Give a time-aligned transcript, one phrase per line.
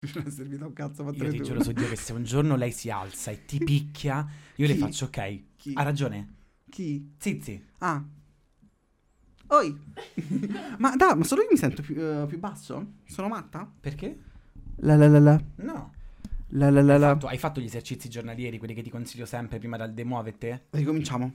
[0.14, 2.56] Non è servito un cazzo per Io ti giuro su Dio che se un giorno
[2.56, 4.26] lei si alza e ti picchia,
[4.56, 4.78] io le Chi?
[4.78, 5.42] faccio ok.
[5.56, 5.72] Chi?
[5.74, 6.34] Ha ragione.
[6.70, 7.12] Chi?
[7.18, 7.62] Zizi.
[7.78, 8.02] Ah.
[9.48, 9.78] Oi.
[10.78, 12.92] ma dai, ma solo io mi sento più, eh, più basso?
[13.04, 13.70] Sono matta?
[13.80, 14.18] Perché?
[14.76, 15.42] La la la la.
[15.56, 15.92] No.
[16.52, 17.16] La la la la.
[17.16, 20.68] Tu hai fatto gli esercizi giornalieri, quelli che ti consiglio sempre prima dal demuovete?
[20.70, 21.30] Ricominciamo.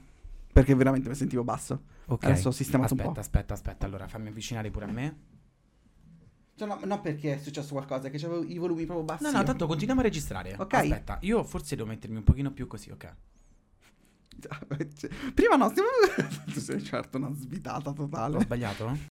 [0.52, 1.82] Perché veramente mi sentivo basso.
[2.06, 2.24] Ok.
[2.24, 3.20] Adesso ho sistemato un aspetta, po'.
[3.20, 3.86] aspetta, aspetta.
[3.86, 5.16] Allora fammi avvicinare pure a me.
[6.56, 9.22] Cioè, no, no, perché è successo qualcosa, che avevo i volumi proprio bassi.
[9.24, 10.54] No, no, tanto continuiamo a registrare.
[10.58, 10.72] Ok.
[10.74, 13.14] Aspetta, io forse devo mettermi un pochino più così, ok?
[14.96, 15.88] Cioè, Prima no, stiamo...
[16.52, 18.40] tu sei certo una svitata Ho totale.
[18.40, 19.14] sbagliato?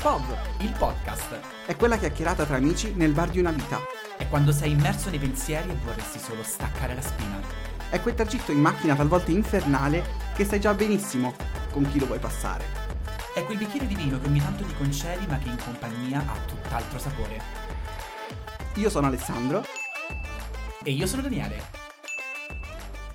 [0.00, 3.78] POV Il podcast è quella chiacchierata tra amici nel bar di una vita.
[4.16, 7.38] è quando sei immerso nei pensieri e vorresti solo staccare la spina.
[7.90, 10.02] È quel tragitto in macchina talvolta infernale
[10.34, 11.34] che sai già benissimo
[11.70, 12.64] con chi lo vuoi passare.
[13.34, 16.36] È quel bicchiere di vino che ogni tanto ti concedi ma che in compagnia ha
[16.46, 17.40] tutt'altro sapore.
[18.74, 19.64] Io sono Alessandro
[20.82, 21.62] E io sono Daniele.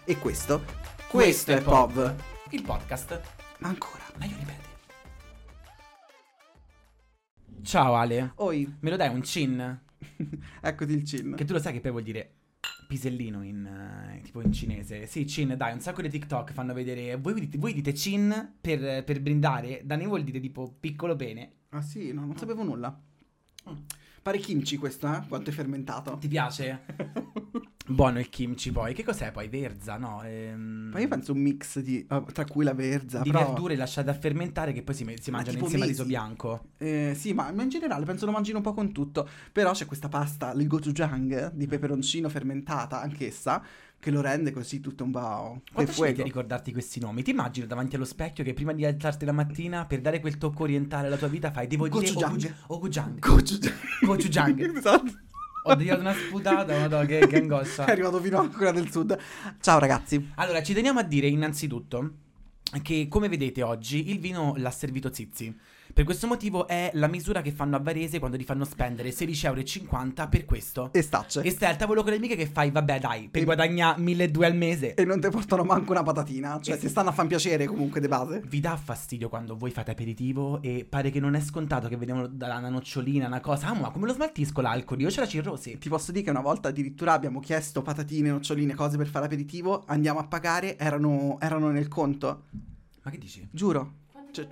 [0.06, 0.64] e questo,
[1.08, 2.14] questo è POV.
[2.50, 3.20] Il podcast.
[3.60, 4.04] Ma ancora.
[4.18, 4.55] Meglio ripeti.
[7.76, 8.32] Ciao Ale.
[8.36, 9.82] Oi, Me lo dai un cin?
[10.62, 11.36] eccoti il cin.
[11.36, 12.36] Che tu lo sai che poi vuol dire
[12.88, 15.08] pisellino in, eh, tipo in cinese.
[15.08, 17.18] Sì, cin, dai, un sacco di TikTok fanno vedere.
[17.18, 21.52] Voi dite, voi dite cin per, per brindare, da noi vuol dire tipo piccolo pene.
[21.72, 22.98] Ah sì, no, non sapevo nulla.
[24.22, 25.24] Pare kimchi questo, eh?
[25.28, 26.18] Quanto è fermentato.
[26.18, 26.86] Ti piace?
[27.88, 28.94] Buono il kimchi poi.
[28.94, 29.48] Che cos'è poi?
[29.48, 30.24] Verza, no?
[30.24, 33.46] Ehm, Ma io penso un mix di, ah, tra cui la verza, di però...
[33.46, 36.02] verdure lasciate a fermentare che poi si, me- si Ma mangiano insieme al mesi.
[36.02, 36.70] riso bianco.
[36.78, 39.28] Eh, sì, ma in generale penso lo mangino un po' con tutto.
[39.52, 43.64] Però c'è questa pasta, il gochujang, di peperoncino fermentata, anch'essa,
[44.00, 45.62] che lo rende così tutto un po'...
[45.72, 47.22] Quanto ci metti a ricordarti questi nomi?
[47.22, 50.64] Ti immagino davanti allo specchio che prima di alzarti la mattina per dare quel tocco
[50.64, 52.56] orientale alla tua vita fai devo dire Gochujang.
[52.68, 53.20] Ogujang.
[53.20, 53.74] Gochujang.
[54.02, 54.60] Gochujang.
[54.78, 55.25] esatto.
[55.68, 57.86] Ho tirato una sputata, madonna, che, che angoscia.
[57.90, 59.18] È arrivato fino a quella del sud.
[59.60, 60.32] Ciao ragazzi.
[60.36, 62.12] Allora, ci teniamo a dire innanzitutto
[62.84, 65.56] che come vedete oggi il vino l'ha servito Zizi.
[65.96, 69.46] Per questo motivo è la misura che fanno a Varese quando ti fanno spendere 16,50
[69.46, 70.90] euro per questo.
[70.92, 71.40] E stacce.
[71.42, 74.44] E stai al tavolo con le amiche che fai, vabbè dai, per E- guadagnare 1.200
[74.44, 74.94] al mese.
[74.94, 76.60] E non ti portano manco una patatina.
[76.60, 78.42] Cioè, Es- ti stanno a fan piacere comunque di base.
[78.46, 82.28] Vi dà fastidio quando voi fate aperitivo e pare che non è scontato che vediamo
[82.28, 83.68] da una nocciolina, una cosa.
[83.68, 85.00] Ah, ma come lo smaltisco l'alcol?
[85.00, 85.78] Io c'ho la cirrosi.
[85.78, 89.86] Ti posso dire che una volta addirittura abbiamo chiesto patatine, noccioline, cose per fare aperitivo.
[89.88, 92.44] Andiamo a pagare, erano, erano nel conto.
[93.02, 93.48] Ma che dici?
[93.50, 93.94] Giuro.
[94.32, 94.46] Cioè,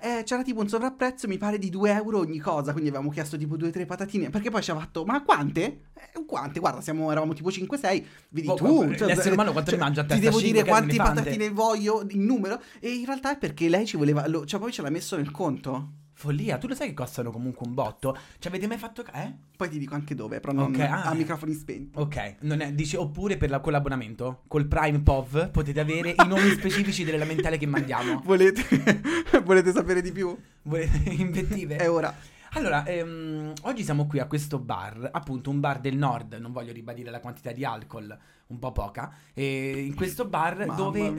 [0.00, 2.72] eh, c'era tipo un sovrapprezzo, mi pare, di 2 euro ogni cosa.
[2.72, 4.30] Quindi avevamo chiesto tipo 2-3 patatine.
[4.30, 5.80] Perché poi ci ha fatto, ma quante?
[5.94, 6.60] Eh, quante?
[6.60, 8.04] Guarda, siamo, eravamo tipo 5-6.
[8.30, 8.66] Vedi Oh, tu.
[8.66, 10.24] oh, l'essere umano quanto ne mangia a Ti testa?
[10.24, 12.60] devo Cinque dire quante patatine voglio in numero.
[12.80, 14.26] E in realtà è perché lei ci voleva.
[14.28, 15.90] lo- cioè, poi ce l'ha messo nel conto.
[16.18, 18.16] Follia, tu lo sai che costano comunque un botto?
[18.38, 19.04] Ci avete mai fatto...
[19.12, 19.34] Eh?
[19.54, 21.02] Poi ti dico anche dove, però non Ok, ah.
[21.04, 21.90] a microfoni spenti.
[21.98, 26.26] Ok, non è, dici, oppure per la- con l'abbonamento, col Prime POV potete avere i
[26.26, 28.22] nomi specifici delle lamentele che mandiamo.
[28.24, 28.64] Volete,
[29.44, 30.34] volete sapere di più?
[30.62, 31.76] Volete invettive?
[31.76, 32.14] È ora.
[32.56, 36.72] Allora, ehm, oggi siamo qui a questo bar, appunto un bar del nord, non voglio
[36.72, 41.14] ribadire la quantità di alcol, un po' poca, e in questo bar Mamma dove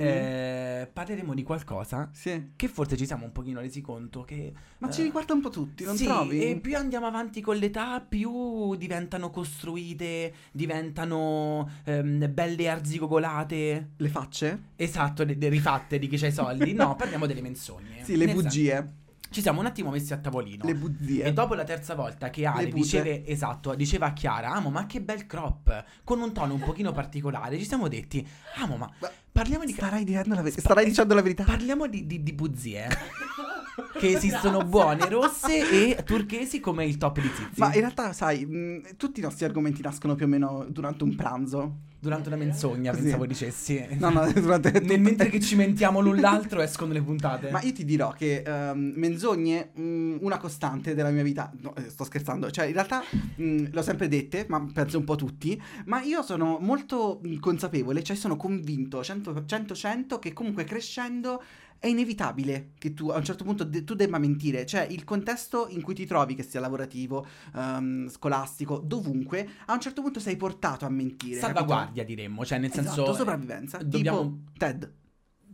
[0.82, 2.54] eh, parleremo di qualcosa Sì.
[2.56, 4.52] che forse ci siamo un pochino resi conto che...
[4.80, 6.42] Ma eh, ci riguarda un po' tutti, non sì, trovi?
[6.44, 13.90] e più andiamo avanti con l'età, più diventano costruite, diventano ehm, belle arzigogolate.
[13.96, 14.62] Le facce?
[14.76, 16.74] Esatto, le- le rifatte di chi c'ha i soldi.
[16.74, 18.04] No, parliamo delle menzogne.
[18.04, 18.94] Sì, le Nel senso- bugie.
[19.30, 20.66] Ci siamo un attimo messi a tavolino.
[20.66, 21.24] Le buzie.
[21.26, 25.02] E dopo la terza volta che Ale diceva, esatto, diceva a Chiara, amo, ma che
[25.02, 29.66] bel crop, con un tono un pochino particolare, ci siamo detti, amo, ma Ma- parliamo
[29.66, 29.74] di...
[29.74, 31.44] Starai dicendo la, ver- starai dicendo la verità.
[31.44, 32.88] Parliamo di, di, di buzie.
[34.00, 37.60] che esistono buone, rosse e turchesi come il top di Zizi.
[37.60, 41.16] Ma in realtà, sai, mh, tutti i nostri argomenti nascono più o meno durante un
[41.16, 41.76] pranzo.
[42.08, 43.04] Durante una menzogna, Così.
[43.04, 43.86] pensavo dicessi.
[44.00, 47.52] No, no, durante Nel- mentre che ci mentiamo l'un l'altro escono le puntate.
[47.52, 51.52] Ma io ti dirò che ehm, menzogne, mh, una costante della mia vita.
[51.60, 52.50] No, eh, sto scherzando.
[52.50, 53.04] Cioè, in realtà
[53.36, 55.62] mh, l'ho sempre dette, ma penso un po' tutti.
[55.86, 61.44] Ma io sono molto mh, consapevole, cioè sono convinto 100%, 100 che comunque crescendo
[61.80, 64.66] è inevitabile che tu a un certo punto de- tu debba mentire.
[64.66, 67.26] Cioè, il contesto in cui ti trovi, che sia lavorativo,
[67.56, 71.40] ehm, scolastico, dovunque, a un certo punto sei portato a mentire.
[71.40, 71.60] capito?
[71.60, 72.92] Salvaguardia diremmo, cioè nel senso...
[73.04, 73.78] Esatto, sopravvivenza.
[73.84, 74.94] dobbiamo- Tipo TED.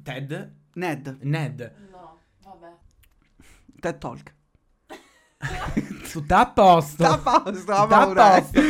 [0.04, 0.54] Ted?
[0.74, 1.18] Ned.
[1.22, 1.74] Ned.
[1.92, 2.72] No, vabbè.
[3.80, 4.34] TED Talk.
[6.20, 7.04] Tutto a posto.
[7.04, 8.62] Sta a posto, Tutto a posto.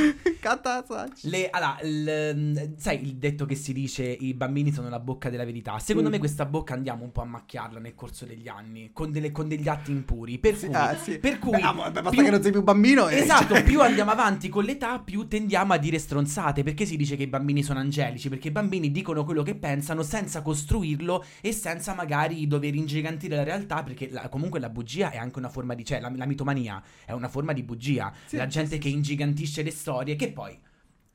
[1.29, 5.45] Le- allora, il- sai il detto che si dice i bambini sono la bocca della
[5.45, 5.77] verità?
[5.79, 6.11] Secondo Mm.
[6.13, 9.47] me questa bocca andiamo un po' a macchiarla nel corso degli anni, con, delle- con
[9.47, 10.37] degli atti impuri.
[10.39, 11.17] Per Sì, cui, ah, sì.
[11.19, 13.07] per cui Beh, ah, basta più- che non sei più bambino.
[13.07, 16.63] Esatto, cioè- più andiamo avanti con l'età, più tendiamo a dire stronzate.
[16.63, 18.29] Perché si dice che i bambini sono angelici?
[18.29, 23.43] Perché i bambini dicono quello che pensano senza costruirlo e senza magari dover ingigantire la
[23.43, 23.83] realtà.
[23.83, 25.83] Perché la- comunque la bugia è anche una forma di.
[25.85, 28.13] cioè, la, la mitomania è una forma di bugia.
[28.25, 28.93] Sì, la sì, gente sì, che sì.
[28.93, 30.57] ingigantisce le storie, che poi.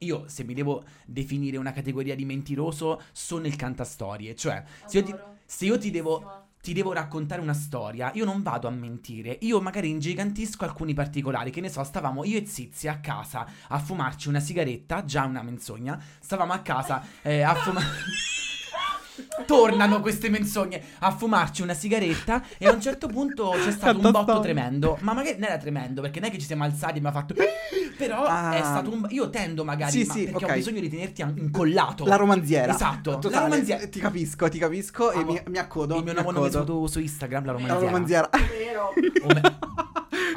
[0.02, 4.34] Io, se mi devo definire una categoria di mentiroso, sono il cantastorie.
[4.34, 8.42] Cioè, se io ti, se io ti devo ti devo raccontare una storia, io non
[8.42, 12.88] vado a mentire, io magari ingigantisco alcuni particolari, che ne so, stavamo io e Zizi
[12.88, 17.86] a casa a fumarci una sigaretta, già una menzogna, stavamo a casa eh, a fumare...
[19.46, 24.10] Tornano queste menzogne a fumarci una sigaretta e a un certo punto c'è stato un
[24.10, 27.00] botto tremendo, ma magari non era tremendo perché non è che ci siamo alzati e
[27.00, 27.34] mi ha fatto
[27.96, 28.54] però Ah.
[28.56, 30.50] è stato un io tendo magari Sì, ma sì, perché ok.
[30.50, 32.04] ho bisogno di tenerti incollato.
[32.06, 32.72] La romanziera.
[32.74, 33.42] Esatto, la Totale.
[33.48, 33.86] romanziera.
[33.86, 35.32] Ti capisco, ti capisco e Amo.
[35.32, 35.96] mi, mi accodo.
[35.96, 36.64] Il mio nome accodo.
[36.64, 37.90] su, su Instagram, la La romanziera.
[37.90, 38.30] romanziera.
[38.56, 38.92] Vero.
[39.24, 39.58] Ome-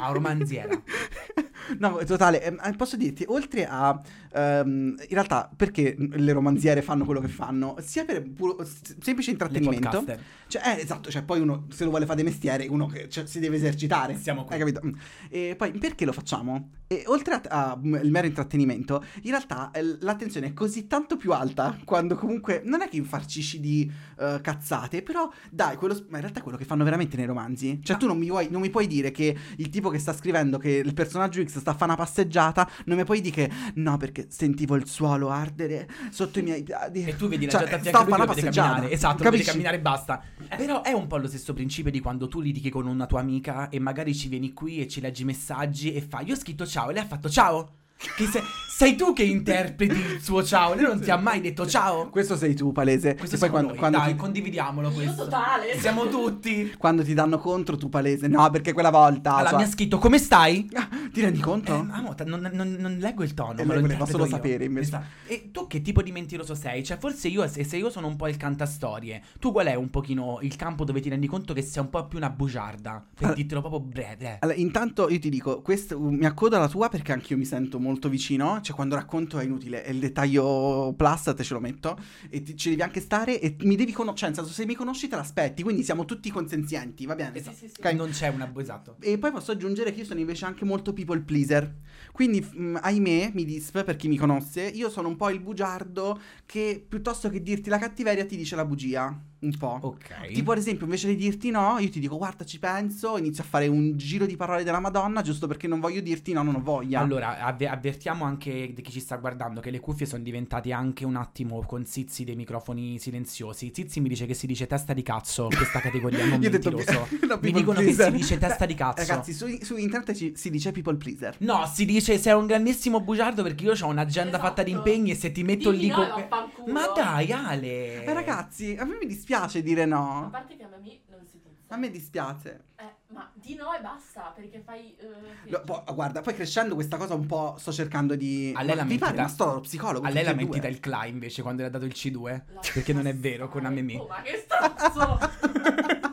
[0.00, 0.68] a romanziera.
[1.78, 4.00] No, totale, ehm, posso dirti, oltre a...
[4.32, 7.76] ehm, in realtà, perché le romanziere fanno quello che fanno?
[7.80, 8.64] Sia per puro-
[9.00, 10.04] semplice intrattenimento.
[10.46, 13.26] Cioè, eh, esatto, cioè poi uno se lo vuole fare di mestiere, uno che cioè,
[13.26, 14.16] si deve esercitare.
[14.18, 14.54] Siamo qui.
[14.54, 14.80] Hai capito?
[14.84, 14.92] Mm.
[15.30, 16.70] E poi perché lo facciamo?
[16.92, 22.16] E oltre al mero intrattenimento, in realtà eh, l'attenzione è così tanto più alta quando
[22.16, 26.42] comunque non è che infarcisci di eh, cazzate, però dai, quello, ma in realtà è
[26.42, 27.80] quello che fanno veramente nei romanzi.
[27.82, 30.58] Cioè, tu non mi, vuoi, non mi puoi dire che il tipo che sta scrivendo
[30.58, 33.96] che il personaggio X sta a fare una passeggiata, non mi puoi dire che no,
[33.96, 37.04] perché sentivo il suolo ardere sotto i miei piedi.
[37.04, 38.68] E tu vedi la Cioè, gente a fianco a a lui fare passeggiata.
[38.68, 38.92] camminare.
[38.94, 39.44] Esatto, Capisci?
[39.46, 40.22] camminare e basta.
[40.56, 43.70] Però è un po' lo stesso principio di quando tu litighi con una tua amica
[43.70, 46.66] e magari ci vieni qui e ci leggi i messaggi e fai io ho scritto
[46.66, 47.68] ciao e lei ha fatto ciao.
[48.16, 48.42] Che se-
[48.76, 52.08] sei tu che interpreti il suo ciao, lei non ti ha mai detto ciao.
[52.10, 53.14] Questo sei tu, palese.
[53.14, 53.78] Questo e poi siamo quando, noi.
[53.78, 55.22] quando Dai, ti, condividiamolo questo.
[55.24, 55.78] totale.
[55.78, 56.74] Siamo tutti.
[56.76, 58.26] quando ti danno contro, tu palese.
[58.26, 59.34] No, perché quella volta.
[59.34, 60.68] Allora, cioè- mi ha scritto come stai?
[61.12, 61.72] Ti rendi conto?
[61.72, 64.24] Eh, amo, non, non- non leggo il tono, Eh, me lo lei voleva interpreto solo
[64.24, 64.30] io.
[64.30, 64.86] sapere, invece.
[64.88, 65.06] Esatto.
[65.26, 66.82] E tu che tipo di mentiroso sei?
[66.84, 69.90] Cioè, forse io, se, se io sono un po' il cantastorie, tu qual è un
[69.90, 73.04] pochino il campo dove ti rendi conto che sei un po' più una bugiarda?
[73.12, 74.38] Per Allora- dirtelo proprio breve.
[74.40, 78.08] Allora, intanto io ti dico, questo, mi accodo alla tua perché anch'io mi sento molto
[78.08, 78.60] vicino.
[78.62, 79.82] Cioè, quando racconto è inutile.
[79.84, 81.96] È il dettaglio plus, te ce lo metto.
[82.30, 83.40] E ti- ci devi anche stare.
[83.40, 84.10] E mi devi conoscere.
[84.22, 85.62] Cioè, nel senso, se mi conosci, te l'aspetti.
[85.62, 87.40] Quindi siamo tutti consenzienti, va bene?
[87.42, 87.74] Sì, sì, sì.
[87.78, 87.92] Ok.
[87.92, 88.50] Non c'è una...
[88.56, 88.96] Esatto.
[89.00, 91.74] E poi posso aggiungere che io sono invece anche molto people pleaser.
[92.12, 96.20] Quindi, mm, ahimè, mi disp per chi mi conosce, io sono un po' il bugiardo
[96.46, 99.31] che piuttosto che dirti la cattiveria ti dice la bugia.
[99.42, 99.78] Un po'.
[99.82, 100.28] Ok.
[100.32, 103.46] Tipo, ad esempio, invece di dirti no, io ti dico guarda, ci penso, inizio a
[103.46, 106.60] fare un giro di parole della Madonna, giusto perché non voglio dirti no, non ho
[106.62, 107.00] voglia.
[107.00, 111.04] Allora, avve- avvertiamo anche di chi ci sta guardando che le cuffie sono diventate anche
[111.04, 113.72] un attimo con Zizi dei microfoni silenziosi.
[113.74, 116.50] Zizi mi dice che si dice testa di cazzo in questa categoria, non Io ho
[116.52, 117.08] detto mentiroso.
[117.26, 118.12] no, Mi dicono che si pleaser.
[118.12, 119.06] dice testa di Eh, cazzo.
[119.08, 121.34] Ragazzi, su, su internet ci- si dice people pleaser.
[121.40, 124.46] No, si dice sei un grandissimo bugiardo perché io ho un'agenda Esatto.
[124.46, 126.72] fatta di impegni e se ti metto Dimmi lì no con...
[126.72, 128.04] Ma dai, Ale.
[128.04, 129.30] Eh, ragazzi, a me mi dispiace
[129.62, 130.28] dire A no.
[130.30, 130.76] parte che a me
[131.08, 131.74] non si pizza.
[131.74, 132.64] A me dispiace.
[132.76, 134.94] Eh, ma di no e basta, perché fai...
[134.98, 138.52] eh, Lo- po- guarda, poi crescendo questa cosa un po' sto cercando di...
[138.54, 140.06] A lei la mentita- Ma sto psicologo.
[140.06, 142.42] A lei e mentita il Cla invece quando le ha dato il C2.
[142.52, 143.64] La Perché non è vero, con.
[143.64, 143.96] Amemi.
[143.96, 145.18] Oh, ma che stronzo!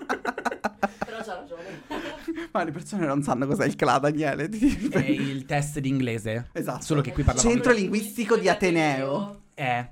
[1.05, 1.81] Però c'ha ragione.
[2.51, 4.49] Ma le persone non sanno cos'è il CLA, Daniele.
[4.49, 6.49] È il test di inglese.
[6.53, 6.81] Esatto.
[6.83, 9.41] Solo che qui parlavamo Centro linguistico di Ateneo.
[9.53, 9.91] Eh.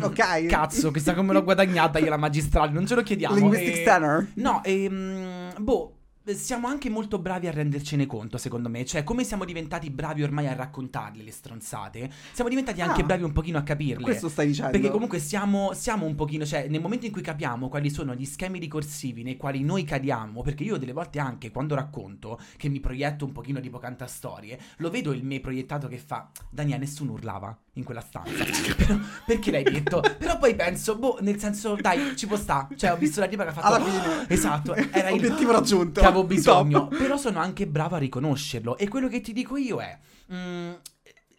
[0.00, 0.46] Ok.
[0.46, 3.34] Cazzo, chissà come l'ho guadagnata io la magistrale, non ce lo chiediamo.
[3.34, 4.26] Linguistic Eh, Center.
[4.34, 5.97] No, ehm, boh,
[6.34, 8.84] siamo anche molto bravi a rendercene conto, secondo me.
[8.84, 13.04] Cioè, come siamo diventati bravi ormai a raccontarle le stronzate, siamo diventati anche Ah.
[13.04, 14.02] bravi un pochino a capirle.
[14.02, 14.72] Questo stai dicendo.
[14.72, 18.24] Perché comunque siamo, siamo un pochino, cioè nel momento in cui capiamo quali sono gli
[18.24, 22.80] schemi ricorsivi nei quali noi cadiamo, perché io delle volte anche quando racconto, che mi
[22.80, 27.56] proietto un pochino tipo cantastorie, lo vedo il me proiettato che fa, Daniele nessuno urlava
[27.74, 28.44] in quella stanza.
[28.76, 30.02] Però- perché l'hai detto?
[30.18, 32.68] Però poi penso, boh, nel senso, dai, ci può sta.
[32.74, 33.66] Cioè ho visto la tipa che ha fatto...
[33.66, 34.26] Alla fine.
[34.38, 36.00] Esatto, era il Obiettivo raggiunto.
[36.00, 36.88] che avevo bisogno.
[36.88, 36.96] Top.
[36.98, 38.76] Però sono anche bravo a riconoscerlo.
[38.78, 39.98] E quello che ti dico io è.
[40.32, 40.72] mm,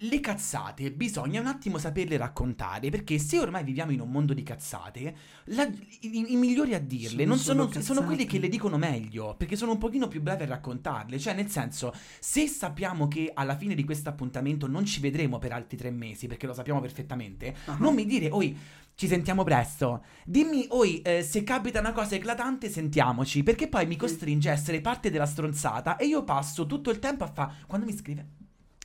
[0.04, 4.44] le cazzate bisogna un attimo saperle raccontare perché se ormai viviamo in un mondo di
[4.44, 5.14] cazzate,
[5.48, 5.68] la-
[6.00, 9.36] i, i migliori a dirle Sono non solo sono, sono quelli che le dicono meglio
[9.38, 11.20] perché sono un pochino più bravi a raccontarle.
[11.20, 15.52] Cioè, nel senso, se sappiamo che alla fine di questo appuntamento non ci vedremo per
[15.52, 17.76] altri tre mesi perché lo sappiamo perfettamente, Ah.
[17.80, 18.58] non mi dire, oi.
[19.00, 20.04] Ci sentiamo presto.
[20.26, 23.44] Dimmi, oi, eh, se capita una cosa eclatante, sentiamoci.
[23.44, 27.24] Perché poi mi costringe a essere parte della stronzata e io passo tutto il tempo
[27.24, 27.50] a fa.
[27.66, 28.28] Quando mi scrive?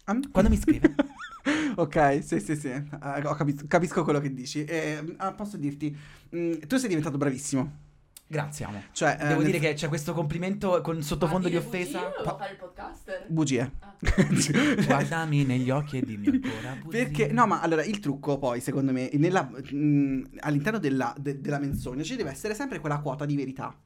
[0.05, 0.95] Ah, Quando mi scrive?
[1.75, 2.85] ok, sì, sì, sì, eh,
[3.25, 4.65] ho capito- capisco quello che dici.
[4.65, 5.97] Eh, ah, posso dirti,
[6.37, 7.84] mm, tu sei diventato bravissimo.
[8.27, 8.83] Grazie, amo.
[8.93, 11.99] Cioè, eh, Devo nel- dire che c'è questo complimento con sottofondo di Ma dire offesa.
[12.01, 13.27] bugie, volevo fare il podcaster.
[13.29, 13.73] Bugie.
[13.81, 13.95] Ah.
[14.87, 16.77] Guardami negli occhi e dimmi ancora.
[16.83, 17.05] bugie.
[17.05, 21.59] Perché, no, ma allora il trucco poi, secondo me, nella- mh, all'interno della, de- della
[21.59, 23.77] menzogna ci deve essere sempre quella quota di verità.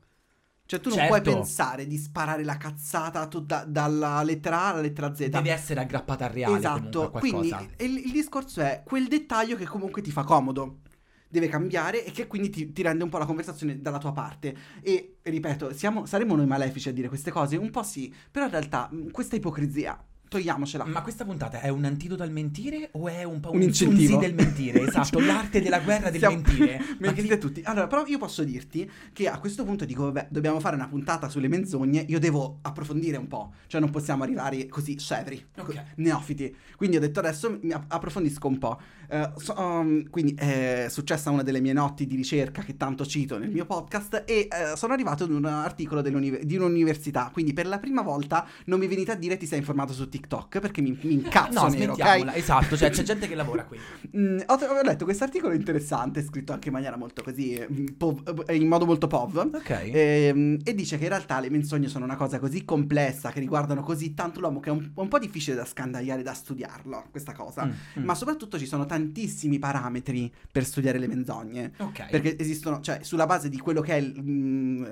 [0.64, 1.20] Cioè, tu non Certo.
[1.22, 5.26] puoi pensare di sparare la cazzata da- dalla lettera A alla lettera Z.
[5.26, 7.02] Deve essere aggrappata al reale comunque esatto.
[7.16, 10.80] a Quindi il, il discorso è quel dettaglio che comunque ti fa comodo.
[11.28, 14.56] Deve cambiare e che quindi ti, ti rende un po' la conversazione dalla tua parte.
[14.82, 17.56] E ripeto, siamo, saremo noi malefici a dire queste cose?
[17.56, 20.84] Un po' sì, però in realtà mh, questa ipocrisia, togliamocela.
[20.84, 24.18] Ma questa puntata è un antidoto al mentire o è un po' Un un, incentivo.
[24.18, 24.82] del mentire?
[24.88, 26.80] Esatto, l'arte della guerra del Siamo- mentire.
[26.98, 27.60] Mentite tutti.
[27.64, 31.28] Allora, però io posso dirti che a questo punto dico, vabbè, dobbiamo fare una puntata
[31.28, 35.64] sulle menzogne, io devo approfondire un po', cioè non possiamo arrivare così scevri, Ok.
[35.64, 36.54] co- neofiti.
[36.76, 37.58] Quindi ho detto adesso
[37.88, 38.80] approfondisco un po'.
[39.10, 43.38] Eh, so- um, quindi è successa una delle mie notti di ricerca che tanto cito
[43.38, 47.78] nel mio podcast e eh, sono arrivato ad un articolo di un'università, quindi per la
[47.78, 51.12] prima volta non mi venite a dire ti sei informato su TikTok perché mi, mi
[51.14, 52.36] incazzo No, nero, ok?
[52.36, 53.78] Esatto, cioè c'è gente che lavora qui.
[54.16, 58.48] Mm, ho, ho letto questo articolo interessante, scritto anche in maniera molto così, eh, pov-
[58.48, 59.50] eh, in modo molto pov.
[59.54, 59.70] Ok.
[59.92, 63.82] Ehm, e dice che in realtà le menzogne sono una cosa così complessa, che riguardano
[63.82, 67.64] così tanto l'uomo, che è un, un po' difficile da scandagliare, da studiarlo, questa cosa.
[67.66, 67.70] Mm,
[68.00, 68.04] mm.
[68.04, 71.72] Ma soprattutto ci sono tantissimi parametri per studiare le menzogne.
[71.78, 72.10] Ok.
[72.10, 74.86] Perché esistono, cioè, sulla base di quello che è il- mm, eh,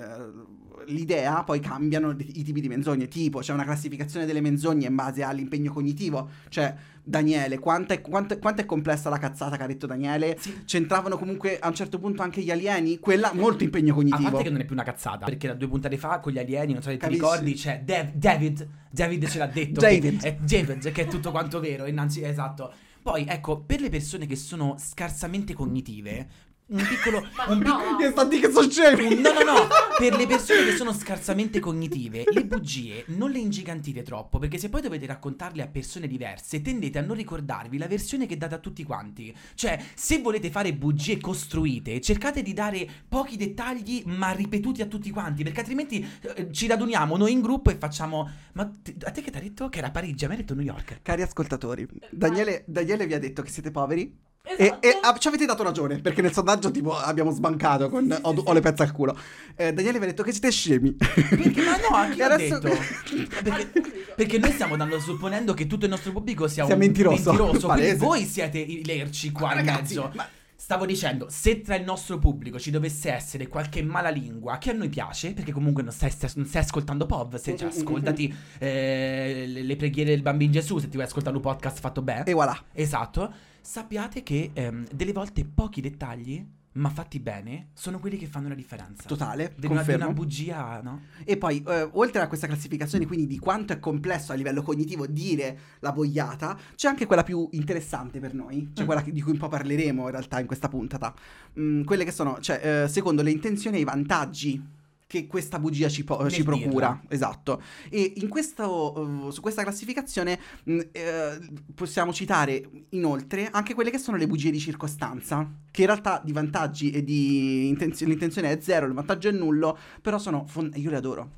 [0.85, 3.07] l'idea, poi cambiano i tipi di menzogne.
[3.07, 6.29] Tipo, c'è una classificazione delle menzogne in base all'impegno cognitivo.
[6.49, 10.37] Cioè, Daniele, quanto è, quanto quanto è complessa la cazzata che ha detto Daniele?
[10.39, 10.63] Sì.
[10.65, 12.99] C'entravano comunque a un certo punto anche gli alieni?
[12.99, 14.29] Quella, molto impegno A cognitivo.
[14.29, 16.73] parte che non è più una cazzata, perché da due puntate fa con gli alieni,
[16.73, 17.21] non so se ti Capisci?
[17.21, 19.79] ricordi, c'è Dav- David, David ce l'ha detto.
[19.79, 20.19] David.
[20.19, 22.73] Che è David, che è tutto quanto vero, innanzi, esatto.
[23.01, 26.27] Poi, ecco, per le persone che sono scarsamente cognitive,
[26.67, 27.19] un piccolo...
[27.47, 27.77] Un no.
[27.77, 29.15] piccolo- Che sta di che sono scemi.
[29.19, 34.03] no, no, no, per le persone che sono scarsamente cognitive, le bugie non le ingigantite
[34.03, 38.25] troppo, perché se poi dovete raccontarle a persone diverse, tendete a non ricordarvi la versione
[38.25, 39.35] che date a tutti quanti.
[39.55, 45.09] Cioè, se volete fare bugie costruite, cercate di dare pochi dettagli, ma ripetuti a tutti
[45.09, 46.05] quanti, perché altrimenti
[46.35, 48.29] eh, ci raduniamo noi in gruppo e facciamo...
[48.53, 50.25] Ma te- a te che ti ha detto che era Parigi?
[50.25, 50.99] A me ha detto New York.
[51.01, 54.25] Cari ascoltatori, Daniele, Daniele vi ha detto che siete poveri
[54.57, 54.87] Esatto.
[54.87, 58.53] e ah, ci avete dato ragione perché nel sondaggio tipo abbiamo sbancato con ho, ho
[58.53, 59.17] le pezze al culo.
[59.55, 60.93] Eh, Daniele vi ha detto che siete scemi.
[60.93, 61.61] Perché?
[61.63, 62.77] Ma no, a E l'ha adesso- detto?
[63.43, 63.81] Perché,
[64.15, 67.33] perché noi stiamo dando supponendo che tutto il nostro pubblico sia, Sia un mentiroso.
[67.35, 67.95] quindi Palese.
[67.97, 70.11] voi siete i lerci qua Ma in ragazzi, mezzo.
[70.15, 70.27] ma-
[70.59, 74.89] Stavo dicendo, se tra il nostro pubblico ci dovesse essere qualche malalingua che a noi
[74.89, 79.75] piace, perché comunque non stai, non stai ascoltando POV, se cioè, ascoltati eh, le, le
[79.75, 82.23] preghiere del bambino Gesù, se ti vuoi ascoltare un podcast fatto bene.
[82.25, 82.59] E voilà.
[82.73, 83.31] Esatto,
[83.67, 86.41] sappiate che ehm, delle volte pochi dettagli,
[86.77, 89.07] ma fatti bene, sono quelli che fanno la differenza.
[89.09, 91.01] Totale, Di una, di una bugia, no?
[91.25, 95.05] E poi, eh, oltre a questa classificazione, quindi di quanto è complesso a livello cognitivo
[95.05, 98.85] dire la boiata, c'è anche quella più interessante per noi, cioè Mm.
[98.87, 101.13] quella che- di cui un po' parleremo in realtà in questa puntata.
[101.59, 104.63] Mm, quelle che sono, cioè, eh, secondo le intenzioni e i vantaggi
[105.07, 106.67] che questa bugia ci, po- ci procura.
[106.69, 107.01] dirla.
[107.07, 107.61] Esatto.
[107.89, 110.37] E in questo, eh, su questa classificazione
[110.69, 111.39] mm, eh,
[111.73, 116.33] possiamo citare inoltre anche quelle che sono le bugie di circostanza, che in realtà di
[116.33, 120.89] vantaggi e di intenzione, l'intenzione è zero, il vantaggio è nullo, però sono fon- io
[120.89, 121.29] le adoro.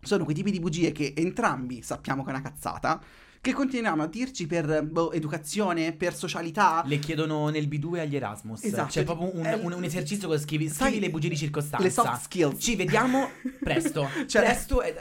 [0.00, 3.00] Sono quei tipi di bugie che entrambi sappiamo che è una cazzata,
[3.44, 6.82] che continuiamo a dirci per boh, educazione, per socialità.
[6.86, 8.64] Le chiedono nel B2 agli Erasmus.
[8.64, 8.88] Esatto.
[8.88, 11.84] C'è proprio un, È- un- un esercizio che scrivi, Sai, scrivi le bugie di circostanza.
[11.84, 12.56] Le soft skills.
[12.62, 13.28] Ci vediamo
[13.60, 14.08] presto.
[14.26, 14.80] Cioè, presto.
[14.80, 14.94] e-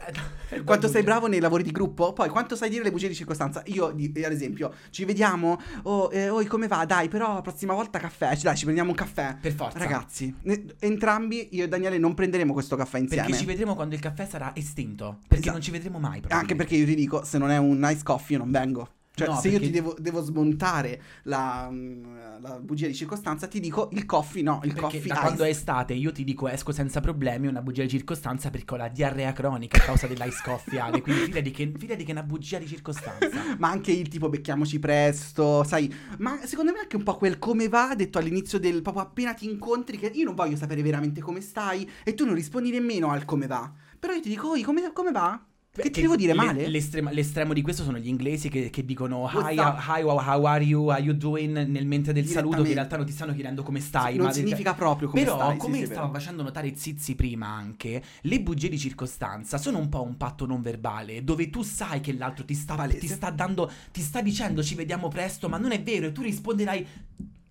[0.50, 2.12] e- Quanto sei bravo nei lavori di gruppo?
[2.12, 3.64] Poi quanto sai dire le bugie di circostanza?
[3.68, 5.58] Io, di- ad esempio, ci vediamo?
[5.84, 6.84] Oh, eh, oh, come va?
[6.86, 8.36] Dai, però la prossima volta caffè.
[8.42, 9.38] Dai, ci prendiamo un caffè.
[9.40, 9.78] Per forza.
[9.80, 13.24] Ragazzi, ne- entrambi, io e Daniele, non prenderemo questo caffè insieme.
[13.24, 15.20] Perché ci vedremo quando il caffè sarà estinto.
[15.22, 15.52] Perché Esatto.
[15.54, 16.22] non ci vedremo mai.
[16.28, 18.90] Anche perché io ti dico, se non è un nice coffee, io non vengo.
[19.16, 23.46] Cioè, No, se io perché- ti devo, devo smontare la, mm, la bugia di circostanza,
[23.48, 25.22] ti dico il coffee no, il Perché coffee da ice.
[25.22, 28.74] quando è estate io ti dico esco senza problemi, è una bugia di circostanza perché
[28.74, 31.02] ho la diarrea cronica a causa dell'ice coffee, Ale.
[31.04, 33.30] Quindi fidati che, fidati che è una bugia di circostanza.
[33.60, 35.94] Ma anche il tipo becchiamoci presto, sai.
[36.18, 39.46] Ma secondo me anche un po' quel come va detto all'inizio del proprio appena ti
[39.48, 43.26] incontri, che io non voglio sapere veramente come stai e tu non rispondi nemmeno al
[43.26, 43.72] come va.
[44.00, 45.40] Però io ti dico, "Oi, come, come va?
[45.76, 46.68] Che ti devo dire le- male?
[46.68, 50.46] l'estrema- l'estremo di questo sono gli inglesi che, che dicono hi, up?" hi, how how
[50.46, 53.34] are you, how you doing nel mentre del saluto che in realtà non ti stanno
[53.34, 54.16] chiedendo come stai.
[54.16, 55.54] non ma significa proprio come Però, stai.
[55.54, 56.14] sì, come sì, stava vero.
[56.20, 60.62] facendo notare Zizi prima anche, le bugie di circostanza sono un po' un patto non
[60.62, 64.76] verbale, dove tu sai che l'altro ti sta, ti sta dando, ti sta dicendo ci
[64.76, 66.88] vediamo presto, ma non è vero, e tu risponderai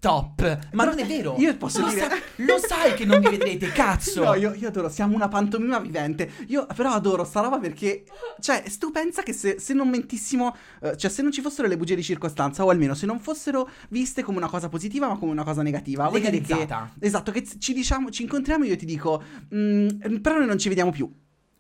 [0.03, 0.59] top.
[0.73, 1.37] Ma non è vero.
[1.39, 4.25] io posso lo dire- sa- lo sai che non vi vedrete, cazzo.
[4.25, 6.29] No, io, io adoro, siamo una pantomima vivente.
[6.49, 8.03] Io però adoro sta roba perché,
[8.41, 11.77] cioè, tu pensa che se, se non mentissimo, eh, cioè, se non ci fossero le
[11.77, 15.31] bugie di circostanza, o almeno se non fossero viste come una cosa positiva, ma come
[15.31, 16.53] una cosa negativa, vuol dire che.
[16.99, 19.23] Esatto, che ci diciamo, ci incontriamo e io ti dico,
[19.55, 21.09] "Mm, però noi non ci vediamo più.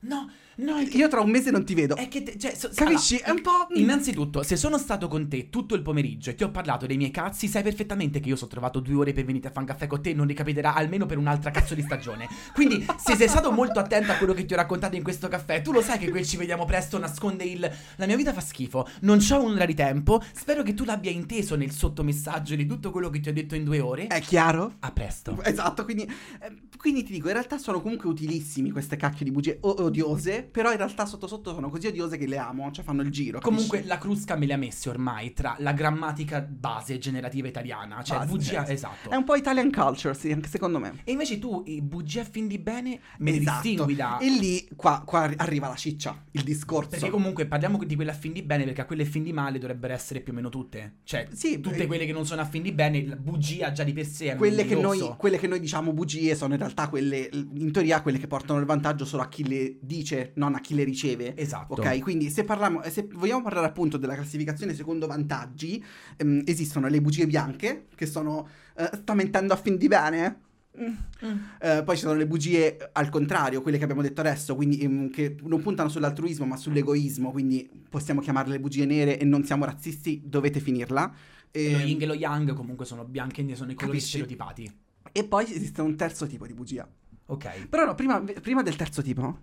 [0.01, 1.97] No, no, che, Io tra un mese non ti vedo.
[1.97, 3.15] è che te- cioè, so- Capisci?
[3.17, 3.67] allora, È un po'.
[3.73, 6.97] mm, Innanzitutto, se sono stato con te tutto il pomeriggio e ti ho parlato dei
[6.97, 9.67] miei cazzi, sai perfettamente che io sono trovato due ore per venire a fare un
[9.67, 12.29] caffè con te, non ricapiterà almeno per un'altra cazzo di stagione.
[12.55, 15.63] Quindi, se sei stato molto attento a quello che ti ho raccontato in questo caffè,
[15.63, 17.71] tu lo sai che quel ci vediamo presto nasconde il.
[17.97, 20.23] La mia vita fa schifo, non c'ho un'ora di tempo.
[20.33, 23.65] Spero che tu l'abbia inteso nel sottomessaggio di tutto quello che ti ho detto in
[23.65, 24.07] due ore.
[24.07, 24.75] È chiaro?
[24.81, 25.41] A presto.
[25.43, 29.59] Esatto, quindi, eh, quindi ti dico, in realtà sono comunque utilissimi queste cacchio di bugie
[29.61, 33.03] o- odiose, però in realtà sotto sotto sono così odiose che le amo, cioè fanno
[33.03, 33.41] il giro.
[33.41, 33.89] Comunque capisci?
[33.89, 38.31] la Crusca me le ha messe ormai tra la grammatica base generativa italiana, cioè Base,
[38.31, 38.73] bugia, sì.
[38.73, 39.11] esatto.
[39.11, 41.01] È un po' Italian culture, sì, anche secondo me.
[41.05, 43.61] E invece tu, i bugie a fin di bene, me Esatto.
[43.63, 44.19] distingui da...
[44.19, 46.91] E lì, qua, qua arri- arriva la ciccia, il discorso.
[46.91, 49.33] Perché comunque parliamo di quelle a fin di bene, perché a quelle a fin di
[49.33, 50.99] male dovrebbero essere più o meno tutte.
[51.05, 53.85] Cioè, Sì, tutte eh, quelle che non sono a fin di bene, la bugia già
[53.85, 56.89] di per sé è quelle che, noi, quelle che noi diciamo bugie sono in realtà
[56.89, 60.61] quelle, in teoria, quelle che portano il vantaggio solo a chi le dice, non a
[60.61, 61.37] chi le riceve.
[61.37, 61.75] Esatto.
[61.75, 65.83] Ok, quindi se, parliamo, se vogliamo parlare appunto della classificazione secondo vantaggi,
[66.17, 70.41] ehm, esistono le bugie bianche, che sono eh, sta mentendo a fin di bene.
[70.81, 70.85] Mm.
[71.27, 71.39] Mm.
[71.61, 75.11] Eh, poi ci sono le bugie al contrario, quelle che abbiamo detto adesso, quindi ehm,
[75.11, 80.23] che non puntano sull'altruismo ma sull'egoismo, quindi possiamo chiamarle bugie nere e non siamo razzisti,
[80.25, 81.03] dovete finirla.
[81.05, 84.09] Lo Ehm, yin e lo yang comunque sono bianche e sono i colori Capisci?
[84.17, 84.73] stereotipati.
[85.13, 86.89] e poi esiste un terzo tipo di bugia.
[87.27, 87.67] Ok.
[87.69, 89.39] Però no, prima, prima del terzo tipo,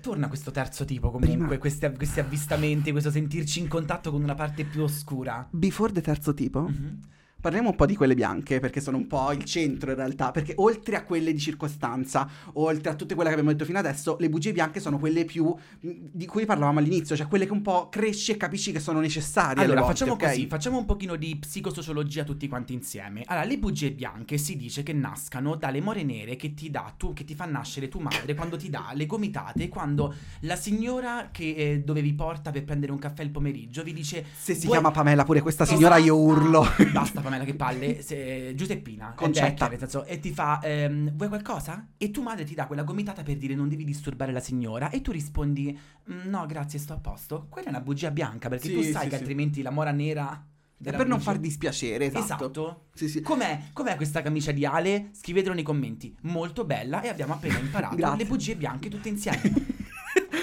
[0.00, 4.34] Torna questo terzo tipo comunque, Prima- questi, questi avvistamenti, questo sentirci in contatto con una
[4.34, 5.46] parte più oscura.
[5.50, 6.98] before the terzo tipo, Mhm.
[7.40, 10.52] Parliamo un po' di quelle bianche, perché sono un po' il centro in realtà, perché
[10.56, 14.28] oltre a quelle di circostanza, oltre a tutte quelle che abbiamo detto fino adesso, le
[14.28, 18.32] bugie bianche sono quelle più di cui parlavamo all'inizio, cioè quelle che un po' cresci
[18.32, 19.64] e capisci che sono necessarie.
[19.64, 20.24] Allora, volte, facciamo ok?
[20.26, 23.22] così, facciamo un pochino di psicosociologia tutti quanti insieme.
[23.26, 27.14] Allora, le bugie bianche si dice che nascano dalle more nere che ti dà tu,
[27.14, 31.54] che ti fa nascere tua madre quando ti dà le gomitate, quando la signora che
[31.54, 34.78] eh, dove vi porta per prendere un caffè il pomeriggio vi dice Se si "Vuoi-
[34.78, 36.66] chiama Pamela pure questa signora io urlo.
[36.92, 39.68] Basta Pamela che palle, se- Giuseppina, Concetta.
[39.68, 41.88] nel senso, e ti fa ehm, vuoi qualcosa?
[41.96, 45.00] E tua madre ti dà quella gomitata per dire non devi disturbare la signora e
[45.00, 45.78] tu rispondi
[46.12, 47.46] "Mm, no grazie sto a posto.
[47.48, 49.20] Quella è una bugia bianca perché Sì, tu sai sì, che sì.
[49.20, 50.44] altrimenti la mora nera
[50.82, 52.22] per non bugia- far dispiacere, esatto.
[52.24, 52.84] Esatto.
[52.94, 53.20] Sì, sì.
[53.20, 55.10] Com'è, com'è questa camicia di Ale?
[55.12, 56.16] Scrivetelo nei commenti.
[56.22, 59.78] Molto bella e abbiamo appena imparato le bugie bianche tutte insieme.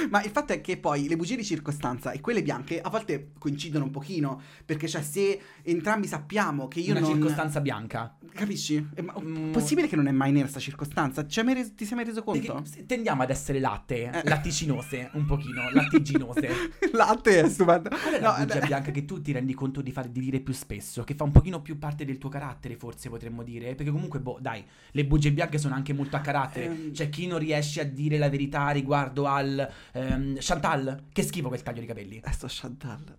[0.10, 3.32] Ma il fatto è che poi le bugie di circostanza e quelle bianche a volte
[3.38, 7.12] coincidono un pochino, perché cioè se entrambi sappiamo che io Una non...
[7.12, 8.16] circostanza bianca.
[8.34, 8.76] Capisci?
[8.96, 9.52] Eh, ma- Mm.
[9.52, 11.26] Possibile che non è mai nera sta circostanza?
[11.26, 12.62] Ci hai mai res- ti sei mai reso conto?
[12.62, 14.22] Perché tendiamo ad essere latte, Eh.
[14.24, 16.50] latticinose, un pochino, lattiginose.
[16.94, 17.90] Latte è stupendo.
[17.90, 20.20] Qual è No, la bugia eh, bianca che tu ti rendi conto di, fare, di
[20.20, 21.04] dire più spesso?
[21.04, 23.76] Che fa un pochino più parte del tuo carattere, forse potremmo dire?
[23.76, 26.66] Perché comunque, boh, dai, le bugie bianche sono anche molto a carattere.
[26.66, 26.92] Ehm.
[26.92, 29.68] C'è chi non riesce a dire la verità riguardo al
[29.98, 31.04] ehm, Chantal.
[31.12, 32.22] Che schifo quel taglio di capelli.
[32.24, 33.18] Adesso Chantal.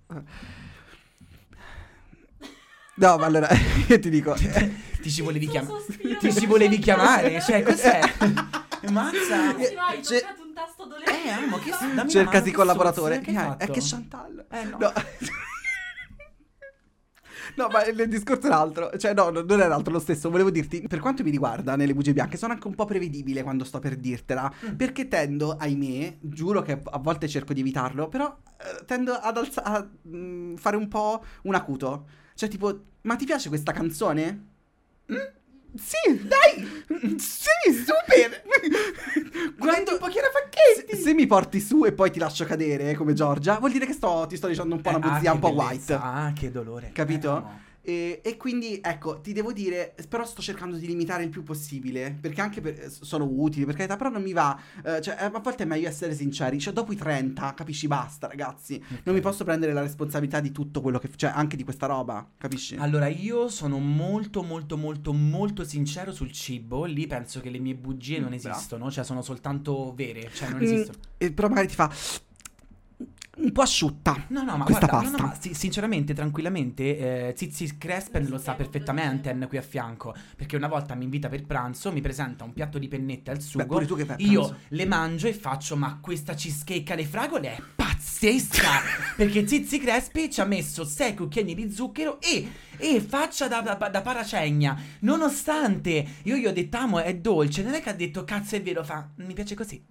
[2.96, 3.48] No, ma allora
[3.86, 4.34] io ti dico.
[4.34, 5.84] eh, Ti ci volevi chiamare.
[6.18, 7.06] Ti ci volevi Chantal.
[7.06, 7.40] chiamare?
[7.40, 8.00] Cioè, cos'è?
[8.90, 9.56] Mazza.
[9.58, 11.12] Sì, hai toccato un tasto dolente.
[11.24, 12.04] Eh, amo, che mano,
[12.40, 13.20] che collaboratore.
[13.20, 14.46] che Eh, è che Chantal.
[14.50, 14.78] Eh, no.
[14.78, 14.92] No.
[17.56, 18.90] No, ma il discorso è un altro.
[18.96, 20.30] Cioè, no, no, non era altro lo stesso.
[20.30, 23.64] Volevo dirti, per quanto mi riguarda, nelle bugie bianche, sono anche un po' prevedibile quando
[23.64, 24.52] sto per dirtela.
[24.66, 24.74] Mm.
[24.76, 29.62] Perché tendo, ahimè, giuro che a volte cerco di evitarlo, però eh, tendo ad alza-
[29.64, 32.06] a mm, fare un po' un acuto.
[32.34, 34.46] Cioè, tipo, ma ti piace questa canzone?
[35.12, 35.16] Mm?
[35.76, 36.84] Sì, dai!
[37.18, 38.42] Sì, super!
[39.56, 40.96] Guarda un po' Chiara Facchetti.
[40.96, 43.92] Se, se mi porti su e poi ti lascio cadere, come Giorgia, vuol dire che
[43.92, 45.94] sto, ti sto dicendo un po' una Eh, ah, buzzia un po' bellezza.
[45.94, 46.06] white.
[46.06, 46.90] Ah, che dolore.
[46.92, 47.28] Capito?
[47.28, 47.60] Eh, amo.
[47.88, 52.14] E, e quindi ecco, ti devo dire, però sto cercando di limitare il più possibile,
[52.20, 55.62] perché anche per- sono utili, per carità, però non mi va, eh, cioè a volte
[55.62, 59.72] è meglio essere sinceri, cioè dopo i 30, capisci, basta ragazzi, non mi posso prendere
[59.72, 62.76] la responsabilità di tutto quello che, cioè anche di questa roba, capisci?
[62.76, 66.84] Allora, io sono molto, molto, molto, molto sincero sul cibo.
[66.84, 70.60] Lì penso che le mie bugie non Mm, esistono, cioè sono soltanto vere, cioè non
[70.60, 70.98] Mm, esistono.
[71.16, 71.90] e però magari ti fa
[73.40, 74.26] un po' asciutta.
[74.28, 75.22] No, no, ma Questa guarda, no, pasta.
[75.22, 80.56] no, ma si- sinceramente, tranquillamente, eh, Zizi Crespen lo sa perfettamente qui a fianco, perché
[80.56, 83.66] una volta mi invita per pranzo, mi presenta un piatto di pennette al Beh, sugo,
[83.66, 87.62] pure tu che fai io le mangio e faccio, ma questa cheesecake alle fragole è
[87.76, 88.70] pazzesca,
[89.16, 93.74] perché Zizi Crespi ci ha messo 6 cucchiaini di zucchero e, e faccia da, da,
[93.74, 98.24] da paracegna, nonostante io gli ho detto, amo, è dolce, non è che ha detto,
[98.24, 99.82] cazzo è vero, fa, mi piace così.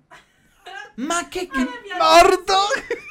[0.97, 1.47] Ma che...
[1.47, 1.59] che...
[1.97, 2.53] Morto!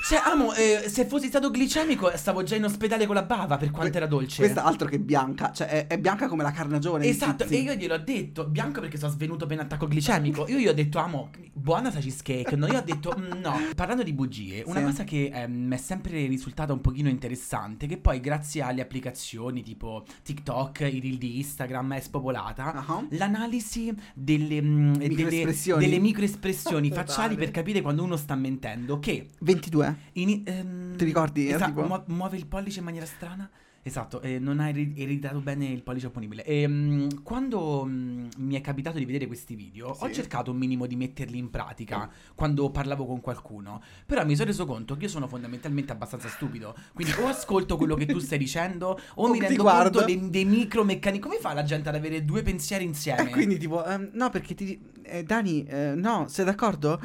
[0.09, 3.71] Cioè, amo, eh, se fossi stato glicemico stavo già in ospedale con la bava per
[3.73, 4.43] quanto era dolce.
[4.43, 7.07] Questa altro che bianca, cioè è, è bianca come la carnagione.
[7.07, 10.47] Esatto, e io gliel'ho detto, bianco perché sono svenuto per un attacco glicemico.
[10.49, 12.55] Io gli ho detto, amo, buona sta cheesecake.
[12.55, 13.59] No, io ho detto, "Mm, no.
[13.75, 14.85] Parlando di bugie, una Sì.
[14.85, 19.63] cosa che ehm, mi è sempre risultata un pochino interessante, che poi grazie alle applicazioni
[19.65, 23.05] tipo TikTok, i reel di Instagram è spopolata, Ah.
[23.11, 25.85] l'analisi delle, mm, delle, Microespressioni.
[25.85, 28.99] delle microespressioni facciali per capire quando uno sta mentendo.
[28.99, 29.97] Che 22?
[30.15, 31.49] in- ehm, Ti ricordi?
[31.51, 33.49] Esatto, Tipo- mu- muove il pollice in maniera strana.
[33.87, 36.45] Esatto, eh, non hai eri- ereditato bene il pollice opponibile.
[36.45, 40.13] Ehm, quando mm, mi è capitato di vedere questi video, ho Sì.
[40.13, 43.81] cercato un minimo di metterli in pratica quando parlavo con qualcuno.
[44.05, 46.75] Però mi sono reso conto che io sono fondamentalmente abbastanza stupido.
[46.95, 50.45] Quindi o ascolto quello che tu stai dicendo, o, O mi rendo conto dei, dei
[50.45, 51.23] micromeccanici.
[51.23, 53.29] Come fa la gente ad avere due pensieri insieme?
[53.29, 54.81] E quindi tipo, ehm, no perché ti...
[55.05, 57.01] eh, Dani, eh, no, sei d'accordo?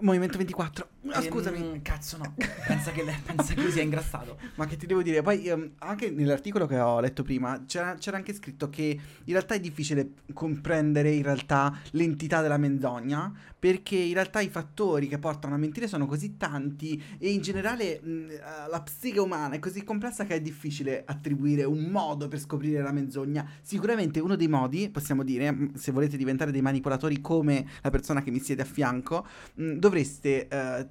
[0.00, 0.88] Movimento 24.
[1.10, 1.80] Ah, Ehm, scusami.
[1.82, 2.34] cazzo, no.
[2.66, 4.38] pensa, che, le- pensa che sia ingrassato.
[4.56, 5.22] Ma che ti devo dire?
[5.22, 8.82] Poi ehm, anche nell'articolo che ho letto prima c'era, c'era anche scritto che
[9.24, 13.32] in realtà è difficile comprendere in realtà l'entità della menzogna
[13.64, 17.98] perché in realtà i fattori che portano a mentire sono così tanti e in generale
[17.98, 22.40] mh, eh, la psiche umana è così complessa che è difficile attribuire un modo per
[22.40, 23.48] scoprire la menzogna.
[23.62, 28.30] Sicuramente uno dei modi, possiamo dire, se volete diventare dei manipolatori come la persona che
[28.30, 30.46] mi siede a fianco, mh, dovreste,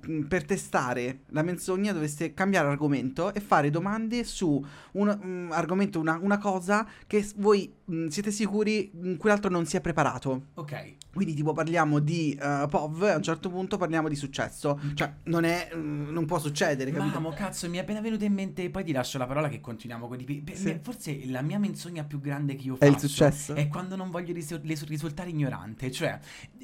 [0.08, 6.00] mh, per testare la menzogna, dovreste cambiare argomento e fare domande su un mm, argomento,
[6.00, 10.48] una, una cosa che voi mm, siete sicuri in cui l'altro non si è preparato.
[10.56, 10.96] Ok.
[11.14, 14.80] Quindi, tipo, parliamo di eh, POV, a un certo punto parliamo di successo.
[14.96, 15.70] Cioè, non è.
[15.76, 17.20] mm, non può succedere, capito?
[17.20, 18.70] Mamma, cazzo, mi è appena venuto in mente.
[18.70, 20.24] Poi ti lascio la parola che continuiamo con i.
[20.24, 20.80] pi- Sì.
[20.82, 23.54] Forse la mia menzogna più grande che io È faccio il successo.
[23.54, 25.92] È quando non voglio risu- risultare ignorante.
[25.92, 26.20] Cioè,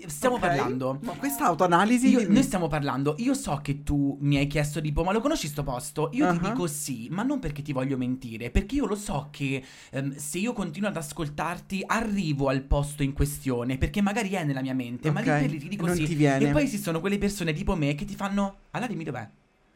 [0.08, 0.42] stiamo Ok.
[0.42, 1.00] parlando.
[1.04, 2.08] Ma questa autoanalisi.
[2.10, 3.16] Io- noi stiamo parlando.
[3.20, 6.10] Io so che tu mi hai chiesto tipo, ma lo conosci sto posto?
[6.14, 6.50] Io ti Ah.
[6.50, 10.38] dico sì, ma non perché ti voglio mentire, perché io lo so che ehm, se
[10.40, 15.12] io continuo ad ascoltarti, arrivo al posto in questione, perché magari è nella mia mente,
[15.12, 16.06] ma lì per lì ti dico non sì.
[16.06, 16.48] ti viene.
[16.48, 19.28] E poi esistono quelle persone tipo me che ti fanno, allora dimmi dov'è.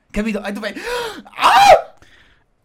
[0.09, 0.43] Capito?
[0.43, 0.73] E fai,
[1.23, 1.91] ah!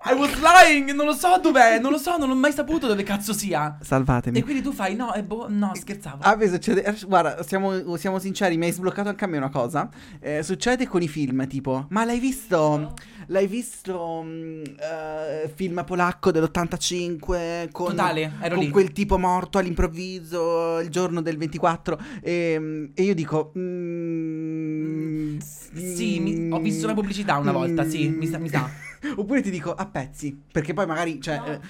[0.01, 3.03] I was lying, non lo so dov'è, non lo so, non ho mai saputo dove
[3.03, 3.79] cazzo sia.
[3.83, 4.39] Salvatemi.
[4.39, 6.23] E quindi tu fai, no, e boh, no, scherzavo.
[6.23, 9.51] A me succede, eh, guarda, siamo, siamo sinceri, mi hai sbloccato anche a me una
[9.51, 9.89] cosa.
[10.21, 12.95] Eh, succede con i film, tipo, ma l'hai visto?
[13.31, 18.71] L'hai visto mm, eh, film polacco dell'85 con, Totale, ero con lì.
[18.71, 26.49] quel tipo morto all'improvviso il giorno del 24 e, e io dico mm, Sì, mi-
[26.51, 28.69] ho visto una pubblicità una volta, sì, mi sa- mi sa.
[29.17, 31.61] Oppure ti dico a pezzi, perché poi magari cioè, No, eh,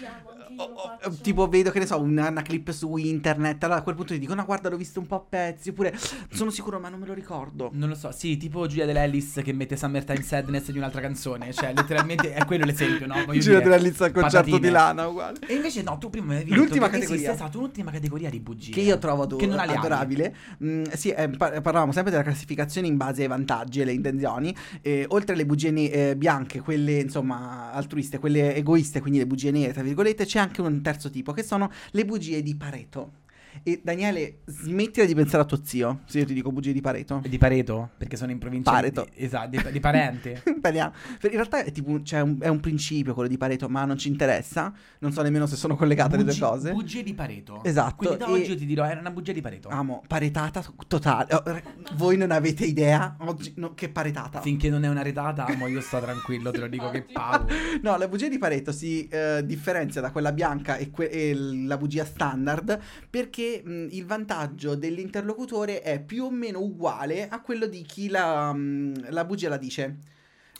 [1.22, 4.18] tipo vedo che ne so una, una clip su internet allora a quel punto ti
[4.18, 5.94] dico no guarda l'ho visto un po' a pezzi oppure
[6.30, 9.52] sono sicuro ma non me lo ricordo Non lo so, sì, tipo Giulia Dell'Ellis che
[9.52, 11.52] mette Summertime Sadness di un'altra canzone.
[11.52, 13.14] Cioè, letteralmente è quello l'esempio, no?
[13.24, 14.58] Voglio della lizza al concerto patatine.
[14.58, 17.14] di Lana uguale E invece no, tu prima mi avevi L'ultima detto che categoria.
[17.28, 18.72] Esiste, esatto, un'ultima categoria di bugie.
[18.72, 20.34] che io trovo ado- Che non adorabile
[20.64, 24.54] Mm, sì eh, par- parlavamo sempre della classificazione in base ai vantaggi e alle intenzioni
[24.82, 25.66] e oltre alle bugie
[26.10, 30.60] eh, bianche quelle insomma altruiste quelle egoiste quindi le bugie nere tra virgolette c'è anche
[30.60, 33.26] un terzo tipo che sono le bugie di Pareto
[33.62, 37.22] e Daniele smettila di pensare a tuo zio se io ti dico bugie di Pareto
[37.28, 39.06] Di Pareto, perché sono in provincia Pareto.
[39.14, 40.42] di, esatto, di, di parente.
[40.48, 43.96] In realtà è tipo un- cioè, un- è un principio quello di Pareto, ma non
[43.98, 44.72] ci interessa.
[45.00, 46.72] Non so nemmeno se sono collegate le due cose.
[46.72, 47.62] Bugie di Pareto.
[47.64, 49.68] Esatto, Quindi da oggi io ti dirò, era una bugia di Pareto.
[49.68, 51.34] Amo, paretata totale.
[51.34, 51.42] Oh,
[51.94, 54.40] Voi non avete idea oggi no, che paretata.
[54.40, 57.46] Finché non è una retata, mo io sto tranquillo, te lo dico che pavo.
[57.82, 61.76] No, la bugia di Pareto si eh, differenzia da quella bianca e, que- e la
[61.76, 67.66] bugia standard perché che mh, il vantaggio dell'interlocutore è più o meno uguale a quello
[67.66, 69.96] di chi la, mh, la bugia la dice.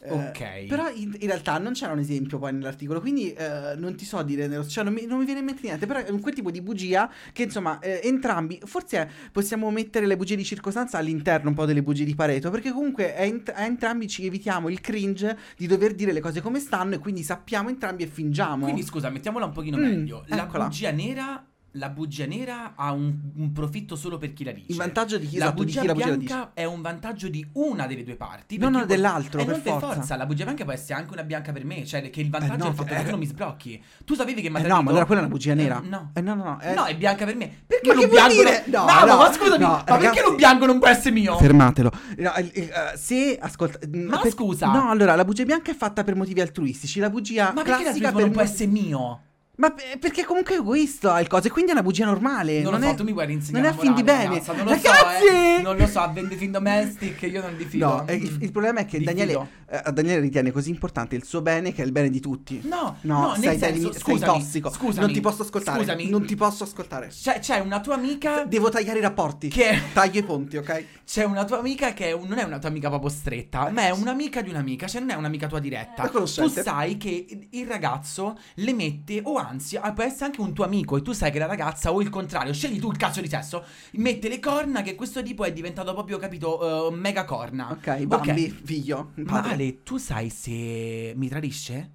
[0.01, 0.66] Eh, Ok.
[0.68, 4.22] Però in, in realtà non c'era un esempio poi nell'articolo, quindi eh, non ti so
[4.22, 6.35] dire, nello- cioè non mi, non mi viene in mente niente, però è un quel
[6.35, 11.48] tipo di bugia che insomma eh, entrambi, forse possiamo mettere le bugie di circostanza all'interno
[11.48, 14.81] un po' delle bugie di Pareto, perché comunque a, ent- a entrambi ci evitiamo il
[14.81, 18.62] cringe di dover dire le cose come stanno e quindi sappiamo entrambi e fingiamo.
[18.64, 20.24] Quindi scusa, mettiamola un pochino Mm, meglio.
[20.29, 20.66] La eccola.
[20.66, 21.44] bugia nera.
[21.72, 24.72] La bugia nera ha un, un profitto solo per chi la dice.
[24.72, 26.50] il vantaggio di chi, la esatto, di bugia chi la bugia la bianca dice.
[26.54, 28.57] è un vantaggio di una delle due parti.
[28.57, 29.94] Non perché no, dell'altro, E per non per forza.
[29.94, 30.16] forza.
[30.16, 31.85] La bugia bianca può essere anche una bianca per me.
[31.85, 33.83] Cioè, che il vantaggio no, è il fatto eh, che tu non mi sbrocchi.
[34.04, 35.81] Tu sapevi che mi Eh no, ma allora quella è una bugia nera.
[35.85, 36.11] Eh, no.
[36.14, 36.61] Eh, no, no, no.
[36.61, 37.50] eh, No, è bianca per me.
[37.66, 38.33] Perché lo vuol bianco?
[38.33, 38.64] dire?
[38.66, 41.11] No, No, no, no, ma scusami, no, ma perché ragazzi- lo bianco non può essere
[41.11, 41.37] mio?
[41.37, 41.92] Fermatelo.
[42.16, 43.78] No, eh, se ascolta.
[43.94, 44.66] Ma scusa.
[44.72, 46.98] No, allora la bugia bianca è fatta per motivi altruistici.
[46.98, 49.20] La bugia ma perché l'altruismo per non può essere mio?
[49.59, 52.61] Ma pe- perché comunque è egoista il coso, e quindi è una bugia normale.
[52.62, 52.97] Non, non lo so, è...
[52.97, 54.29] tu mi vuoi insegnare non è fin di bene.
[54.29, 55.27] Ragazza, non lo Ragazzi!
[55.27, 55.62] so, eh.
[55.62, 57.87] Non lo so, vende fin domestic, io non diffido.
[57.87, 59.01] No, eh, il, il problema è che.
[59.01, 62.61] Daniele, eh, Daniele ritiene così importante il suo bene che è il bene di tutti.
[62.64, 64.71] No, No, no, sei, senso, sei scusami, tossico.
[64.71, 65.79] Scusami, non ti posso ascoltare.
[65.81, 67.09] Scusami, Non ti posso ascoltare.
[67.09, 69.49] C'è, c'è una tua amica Devo tagliare i rapporti.
[69.49, 70.85] che Taglio i ponti, ok?
[71.05, 73.87] c'è una tua amica che è un- non è una tua amica proprio stretta, ma
[73.87, 76.03] è un'amica di un'amica, cioè non è un'amica tua diretta.
[76.03, 80.53] La Tu sai che il ragazzo le mette o anzi, ah, può essere anche un
[80.53, 83.21] tuo amico e tu sai che la ragazza o il contrario, scegli tu il cazzo
[83.21, 87.71] di sesso, mette le corna che questo tipo è diventato proprio, capito, eh, mega corna.
[87.71, 89.53] Ok, Bambi, figlio, Ma padre.
[89.53, 91.91] Ale, tu sai se mi tradisce?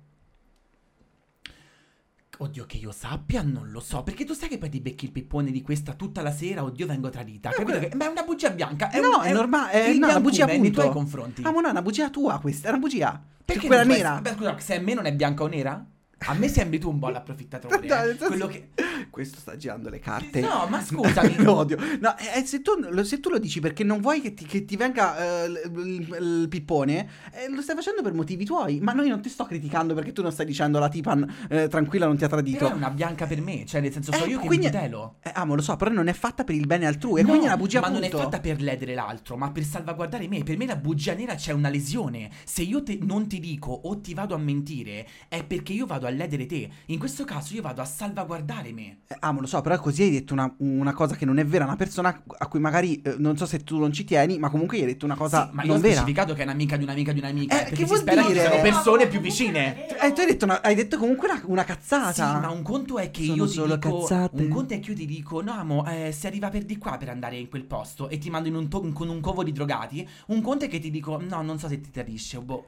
[2.36, 4.02] Oddio, che io sappia, non lo so.
[4.02, 6.88] Perché tu sai che poi ti becchi il pippone di questa tutta la sera, oddio,
[6.88, 7.50] vengo tradita.
[7.50, 7.78] Ma Capito?
[7.78, 7.96] quella- Che...
[7.96, 8.90] Ma è una bugia bianca.
[8.90, 9.72] È no, un- è, normale.
[9.72, 10.82] È, no, una bugia è nei appunto.
[10.82, 11.44] tuoi confronti.
[11.46, 12.68] Ah, ma no, è una bugia tua questa.
[12.68, 13.24] È una bugia.
[13.46, 14.10] Perché quella non può nera.
[14.20, 15.86] essere- Beh, scusa, se a me non è bianca o nera?
[16.28, 17.80] A me sembri tu un po' l'approfittatore.
[17.86, 18.16] Eh.
[18.18, 18.70] Quello che...
[19.10, 20.40] Questo sta girando le carte.
[20.40, 21.36] No, ma scusami.
[21.44, 21.78] lo odio.
[22.00, 24.66] No, eh, se, tu, lo, se tu lo dici perché non vuoi che ti, che
[24.66, 28.80] ti venga eh, il, il pippone, eh, lo stai facendo per motivi tuoi.
[28.80, 31.18] Ma noi non ti sto criticando perché tu non stai dicendo la tipa
[31.50, 32.60] eh, tranquilla non ti ha tradito.
[32.60, 33.66] Però è una bianca per me.
[33.66, 35.16] Cioè, nel senso, so Eh, io che mi quindi- tutelo.
[35.22, 37.20] Eh, ah, ma lo so, però non è fatta per il bene altrui.
[37.20, 38.24] E No, quindi è una bugia ma non è appunto.
[38.24, 40.44] fatta per ledere l'altro, ma per salvaguardare me.
[40.44, 42.30] Per me la bugia nera c'è una lesione.
[42.46, 46.08] Se io te- non ti dico o ti vado a mentire, è perché io vado
[46.08, 46.70] a ledere te.
[46.88, 49.00] In questo caso io vado a salvaguardare me.
[49.08, 51.46] Eh, ah, ma lo so, però così hai detto una, una cosa che non è
[51.46, 51.66] vera.
[51.66, 54.78] Una persona a cui magari eh, non so se tu non ci tieni, ma comunque
[54.80, 55.94] hai detto una cosa Sì, ma io ho non vera.
[55.96, 57.60] specificato che è un'amica di un'amica di un'amica.
[57.60, 58.40] Eh, perché che si spera che dire?
[58.42, 59.88] siano Eh, persone più vicine.
[59.88, 62.12] Eh, tu hai detto, una- hai detto comunque una, una cazzata.
[62.14, 64.42] Sì, ma un conto è che Sono io ti solo dico cazzate.
[64.42, 66.98] Un conto è che io ti dico No amo, eh, si arriva per di qua
[66.98, 69.52] per andare in quel posto E ti mando in un to- con un covo di
[69.52, 72.68] drogati Un conto è che ti dico No, non so se ti tradisce boh.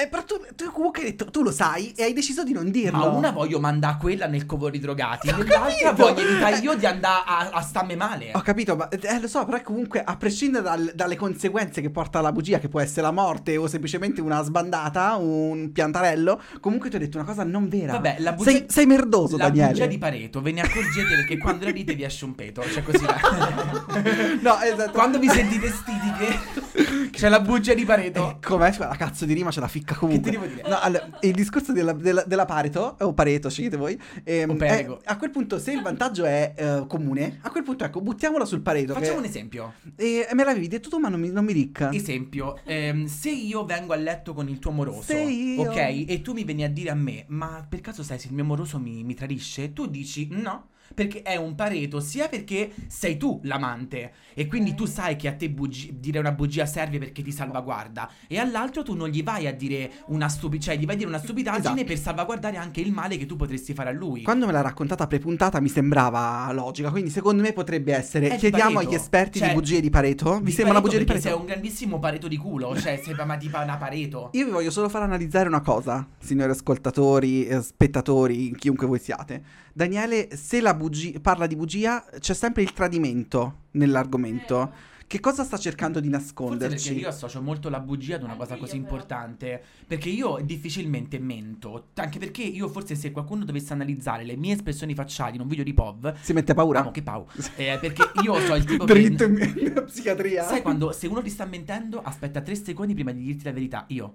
[0.00, 2.70] Eh, però tu, tu comunque hai detto, tu lo sai e hai deciso di non
[2.70, 2.98] dirlo.
[2.98, 5.94] Ma una voglio mandare quella nel covo di drogati Ho capito.
[5.96, 9.44] voglio evitare io di andare a, a starmi male Ho capito, ma eh, lo so,
[9.44, 13.10] però comunque a prescindere dal- dalle conseguenze che porta la bugia, che può essere la
[13.10, 17.92] morte o semplicemente una sbandata, un piantarello, comunque tu hai detto una cosa non vera.
[17.94, 19.70] Vabbè, la bugia sei, sei merdoso, La Daniele.
[19.72, 22.82] bugia di Pareto Ve ne accorgete perché quando la dite vi esce un peto Cioè
[22.84, 23.04] così
[24.42, 24.90] No, esatto.
[24.92, 28.72] Quando vi sentite stitiche C'è la bugia di Pareto Eh, com'è?
[28.78, 30.30] La cazzo di rima ce la ficca comunque.
[30.30, 30.68] Che ti devo dire?
[30.68, 33.98] No, allora, il discorso della, della- della Pareto, o Pareto, scegliete voi.
[34.24, 38.00] ehm, è- a quel punto, se il vantaggio è eh, comune, a quel punto, ecco,
[38.00, 38.92] buttiamola sul Pareto.
[38.94, 41.90] Facciamo che- un esempio E me l'avevi detto tu, ma non mi, non mi ricca.
[41.92, 46.20] Esempio, ehm, se io vengo a letto con il tuo moroso, Se io- ok, e
[46.22, 48.78] tu mi vieni a dire a me, ma per caso sai se il mio moroso
[48.78, 49.72] mi, mi tradisce?
[49.72, 54.84] Tu dici no, perché è un pareto, sia perché sei tu l'amante, e quindi tu
[54.86, 58.94] sai che a te bugi- dire una bugia serve perché ti salvaguarda, e all'altro tu
[58.94, 61.84] non gli vai a dire una stupidità, cioè gli vai a dire una stupidaggine Esatto.
[61.86, 64.22] per salvaguardare anche il male che tu potresti fare a lui.
[64.22, 68.36] Quando me l'ha raccontata prepuntata mi sembrava logica, quindi secondo me potrebbe essere È di
[68.38, 70.38] chiediamo agli esperti Cioè, di bugie di Pareto.
[70.38, 71.28] Vi Di sembra una bugia di Pareto?
[71.28, 74.30] sei un grandissimo pareto di culo, cioè sei ma tipo una pareto.
[74.32, 79.42] Io vi voglio solo far analizzare una cosa, signori ascoltatori, eh, spettatori, chiunque voi siate.
[79.78, 84.72] Daniele, se la bugia, parla di bugia, c'è sempre il tradimento nell'argomento.
[85.06, 86.88] Che cosa sta cercando di Forse nasconderci?
[86.88, 89.62] perché io associo molto la bugia ad una Anche cosa così importante.
[89.86, 91.90] Perché io difficilmente mento.
[91.94, 95.62] Anche perché io, forse, se qualcuno dovesse analizzare le mie espressioni facciali in un video
[95.62, 96.16] di POV.
[96.22, 96.80] Si mette paura?
[96.80, 97.24] Amo, che pau.
[97.54, 99.60] Eh, perché io so il tipo Dritto che.
[99.60, 100.42] in psichiatria.
[100.42, 103.84] Sai quando se uno ti sta mentendo, aspetta tre secondi prima di dirti la verità.
[103.90, 104.14] Io.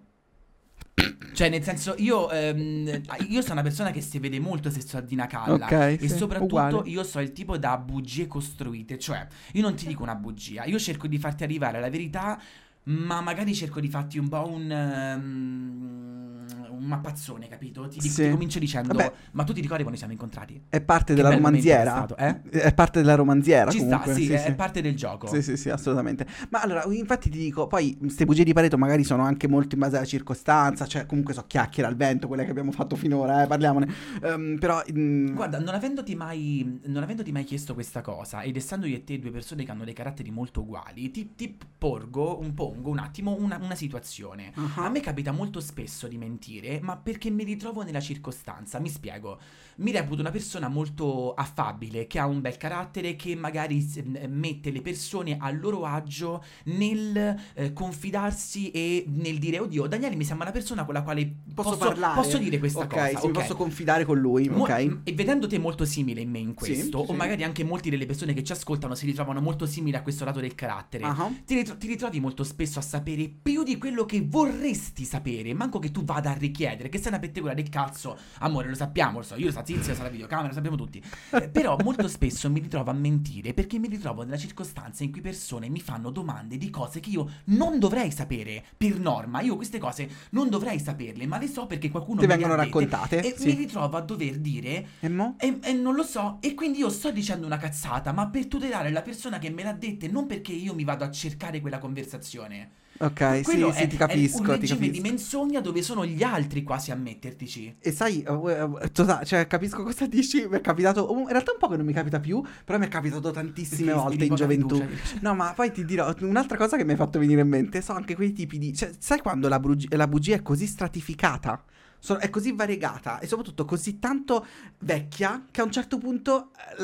[1.33, 4.97] Cioè, nel senso, io, ehm, io sono una persona che si vede molto se sto
[4.97, 5.65] a dinacalla.
[5.65, 6.89] Ok, e sì, soprattutto uguale.
[6.89, 8.97] io so il tipo da bugie costruite.
[8.99, 12.39] Cioè, io non ti dico una bugia, io cerco di farti arrivare alla verità.
[12.85, 17.87] Ma magari cerco di farti un po' un, ehm, un mappazzone, capito?
[17.87, 18.23] Ti, Sì.
[18.23, 19.11] ti comincio dicendo, Vabbè.
[19.31, 20.61] ma tu ti ricordi quando ci siamo incontrati?
[20.67, 21.91] È parte Che della momento è romanziera.
[21.91, 22.59] stato, eh?
[22.59, 24.03] È parte della romanziera Ci comunque.
[24.11, 24.53] sta, sì, sì, è, sì.
[24.53, 25.27] parte del gioco.
[25.27, 26.27] Sì, sì, sì, assolutamente.
[26.49, 29.81] Ma allora, infatti ti dico, poi queste bugie di Pareto magari sono anche molto in
[29.81, 33.47] base alla circostanza, cioè comunque so chiacchiere al vento, quelle che abbiamo fatto finora, eh,
[33.47, 33.87] parliamone.
[34.23, 34.81] Ehm, però...
[34.91, 39.03] mm, Guarda, non avendoti, mai, non avendoti mai chiesto questa cosa ed essendo io e
[39.05, 42.99] te due persone che hanno dei caratteri molto uguali, ti, ti porgo, un, pongo un
[42.99, 44.51] attimo una, una situazione.
[44.55, 48.79] ah, A me capita molto spesso di mentire, ma perché mi ritrovo nella circostanza.
[48.79, 49.39] Mi spiego.
[49.77, 53.86] Mi reputo una persona molto affabile, che ha un bel carattere, che magari
[54.27, 60.23] mette le persone a loro agio nel eh, confidarsi e nel dire, oddio, Daniele mi
[60.23, 62.19] sembra una persona con la quale Posso parlare?
[62.21, 63.07] posso dire questa ok, cosa.
[63.19, 63.31] sì, ok?
[63.31, 64.99] posso confidare con lui, Mo- ok?
[65.03, 67.12] E vedendo te molto simile in me in Sì, questo, sì.
[67.12, 70.25] o magari anche molti delle persone che ci ascoltano si ritrovano molto simili a questo
[70.25, 71.03] lato del carattere.
[71.05, 75.53] Ah, Ti, ritro- ti ritrovi molto spesso a sapere più di quello che vorresti sapere,
[75.53, 78.17] manco che tu vada a richiedere, che sei una pettegola del cazzo.
[78.39, 81.02] Amore, lo sappiamo, lo so, io lo so, Tizia, sa la videocamera, lo sappiamo tutti.
[81.32, 85.21] Eh, però molto spesso mi ritrovo a mentire perché mi ritrovo nella circostanza in cui
[85.21, 89.41] persone mi fanno domande di cose che io non dovrei sapere per norma.
[89.41, 93.21] Io queste cose non dovrei saperle, ma le so perché qualcuno Ti le vengono raccontate?
[93.21, 93.47] E Sì.
[93.47, 95.36] mi ritrovo a dover dire E mo?
[95.39, 98.91] e, e non lo so, e quindi io sto dicendo una cazzata, ma per tutelare
[98.91, 101.78] la persona che me l'ha detta, e non perché io mi vado a cercare quella
[101.80, 102.71] conversazione.
[103.03, 104.91] Ok, sì, Quello sì, è, ti è capisco, un ti regime capisco.
[104.93, 107.75] di menzogna dove sono gli altri quasi a mettertici.
[107.79, 110.47] E sai, eh, eh, tota- cioè, capisco cosa dici.
[110.47, 111.13] Mi è capitato.
[111.19, 112.41] In realtà, un po' che non mi capita più.
[112.63, 114.75] Però mi è capitato tantissime Perché volte in gioventù.
[114.79, 115.17] fiducia.
[115.21, 117.81] No, ma poi ti dirò un'altra cosa che mi hai fatto venire in mente.
[117.81, 118.73] So anche quei tipi di.
[118.73, 121.61] Cioè, sai quando la, brugi- la bugia è così stratificata?
[121.99, 124.45] So- è così variegata e soprattutto così tanto
[124.79, 126.81] vecchia che a un certo punto eh,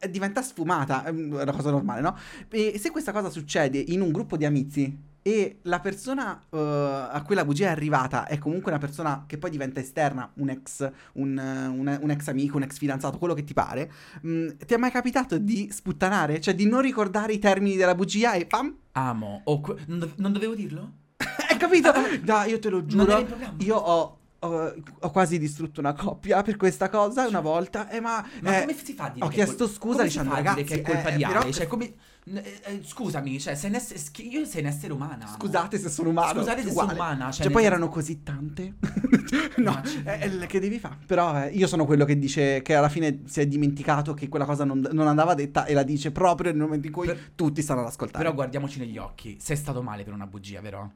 [0.00, 1.04] la- diventa sfumata.
[1.04, 2.16] È una cosa normale, no?
[2.48, 7.22] E se questa cosa succede in un gruppo di amici e la persona eh, a
[7.24, 10.90] cui la bugia è arrivata è comunque una persona che poi diventa esterna, un ex,
[11.14, 13.90] un, un- un ex amico, un ex fidanzato, quello che ti pare,
[14.22, 16.40] mh, ti è mai capitato di sputtanare?
[16.40, 18.74] Cioè di non ricordare i termini della bugia e pam?
[18.92, 19.42] Amo.
[19.44, 20.92] O que- non, dov- non dovevo dirlo?
[21.48, 21.92] Hai capito?
[22.22, 23.24] Dai, io te lo giuro.
[23.58, 27.88] Io ho, ho- ho quasi distrutto una coppia per questa cosa una volta.
[27.88, 30.64] Eh, ma Ma eh, come si fa a dire ho chiesto col- scusa dicendo, "Ragazzi,
[30.64, 31.52] che è colpa eh, di però- Ale?
[31.52, 31.94] Cioè, come...
[32.24, 35.26] eh, eh, scusami, cioè, sei un ess- sch- io sei un essere umano.
[35.26, 36.38] Scusate se sono umano.
[36.40, 36.90] Scusate se uguale.
[36.90, 37.30] sono umana.
[37.32, 38.74] Cioè, Cioè, poi erano così tante.
[39.58, 40.98] no, è, è il che devi fare.
[41.04, 44.44] Però eh, io sono quello che dice che alla fine si è dimenticato che quella
[44.44, 47.60] cosa non, non andava detta e la dice proprio nel momento in cui Per- tutti
[47.60, 48.22] stanno ad ascoltare.
[48.22, 49.36] Però guardiamoci negli occhi.
[49.40, 50.92] Sei stato male per una bugia, vero?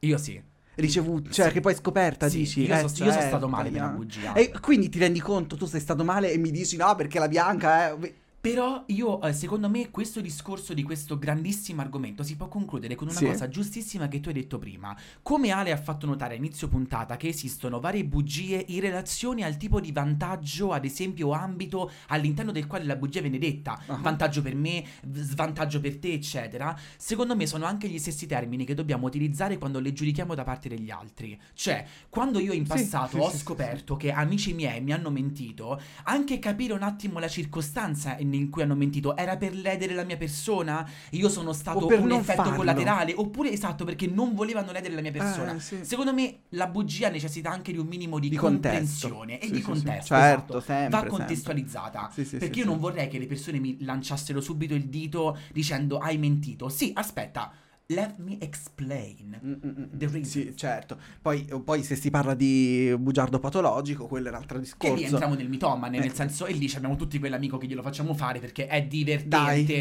[0.00, 0.42] Io sì.
[0.76, 1.52] Ricevuto, cioè Sì.
[1.52, 2.66] che poi scoperta Sì, dici.
[2.66, 3.96] io eh, so- io sono certo, stato male per una no.
[3.96, 4.32] bugia.
[4.32, 7.28] E quindi ti rendi conto, tu sei stato male e mi dici no perché la
[7.28, 8.12] bianca è...
[8.44, 13.08] Però io, eh, secondo me, questo discorso di questo grandissimo argomento si può concludere con
[13.08, 13.24] una Sì.
[13.24, 14.94] cosa giustissima che tu hai detto prima.
[15.22, 19.56] Come Ale ha fatto notare a inizio puntata che esistono varie bugie in relazione al
[19.56, 23.82] tipo di vantaggio, ad esempio, ambito all'interno del quale la bugia viene detta.
[23.86, 23.94] Ah.
[23.94, 26.78] Vantaggio per me, svantaggio per te, eccetera.
[26.98, 30.68] Secondo me sono anche gli stessi termini che dobbiamo utilizzare quando le giudichiamo da parte
[30.68, 31.40] degli altri.
[31.54, 35.80] Cioè, quando io in passato sì, ho sì, scoperto che amici miei mi hanno mentito,
[36.02, 40.04] anche capire un attimo la circostanza in in cui hanno mentito era per ledere la
[40.04, 42.56] mia persona io sono stato un effetto farlo.
[42.56, 45.78] collaterale oppure esatto perché non volevano ledere la mia persona Eh, sì.
[45.84, 49.56] secondo me la bugia necessita anche di un minimo di, Di comprensione e Sì, di
[49.56, 49.68] sì, sì.
[49.70, 50.60] contesto Certo, esatto.
[50.60, 51.10] sempre, va sempre.
[51.10, 55.98] contestualizzata sì, perché io non vorrei che le persone mi lanciassero subito il dito dicendo
[55.98, 57.52] hai mentito sì aspetta
[57.88, 59.84] let me explain Mm, mm, mm.
[59.92, 60.28] The reasons.
[60.30, 60.96] Sì, certo.
[61.20, 64.94] Poi, poi se si parla di bugiardo patologico, quello è un altro discorso.
[64.94, 66.00] lì entriamo nel mitomane, Eh.
[66.00, 69.28] nel senso, e lì abbiamo tutti quell'amico che glielo facciamo fare perché è divertente.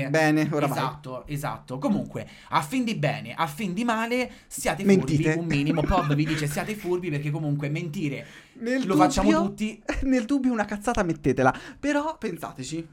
[0.01, 0.77] Dai, bene, ora vai.
[0.77, 1.77] Esatto, esatto.
[1.77, 5.31] Comunque, a fin di bene, a fin di male, siate Mentite.
[5.33, 5.81] furbi, un minimo.
[5.87, 8.25] Pov vi dice siate furbi perché comunque mentire
[8.59, 9.81] Nel lo dubbio- facciamo tutti.
[10.03, 11.53] Nel dubbio una cazzata mettetela.
[11.79, 12.87] Però pensateci.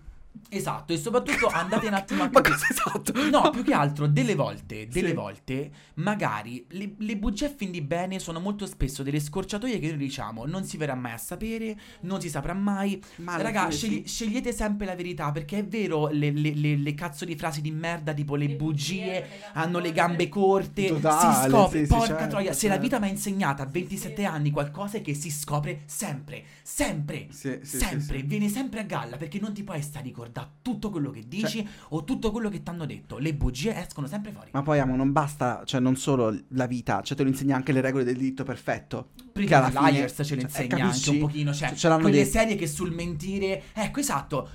[0.53, 3.12] Esatto, e soprattutto andate un attimo a Ma cosa esatto?
[3.29, 5.14] No, più che altro, delle volte, delle Sì.
[5.14, 9.88] volte, magari le, le bugie a fin di bene sono molto spesso delle scorciatoie che
[9.88, 13.01] noi diciamo non si verrà mai a sapere, non si saprà mai.
[13.16, 14.09] Ma Raga, scegli- sì.
[14.09, 17.71] scegliete sempre la verità, perché è vero le, le- le- le cazzo di frasi di
[17.71, 21.87] merda, tipo le, Le bugie, bugie hanno le gambe corte, Totale, si scopre, sì, sì,
[21.87, 22.81] porca certo, troia, se la certo.
[22.81, 27.59] vita mi ha insegnato a 27 anni qualcosa è che si scopre sempre, sempre, Sì,
[27.62, 28.23] sì, sì, sempre, sì.
[28.27, 31.62] viene sempre a galla, perché non ti puoi stare a ricordare tutto quello che dici
[31.62, 34.50] Cioè o tutto quello che ti hanno detto, le bugie escono sempre fuori.
[34.52, 37.72] Ma poi amo, non basta, cioè non solo la vita, cioè te lo insegna anche
[37.72, 39.11] le regole del diritto perfetto.
[39.35, 41.09] Alla Little fine- Liars ce le cioè, insegna capisci?
[41.09, 42.30] anche un pochino, cioè, Ce- quelle detto.
[42.30, 44.48] serie che sul mentire, ecco esatto.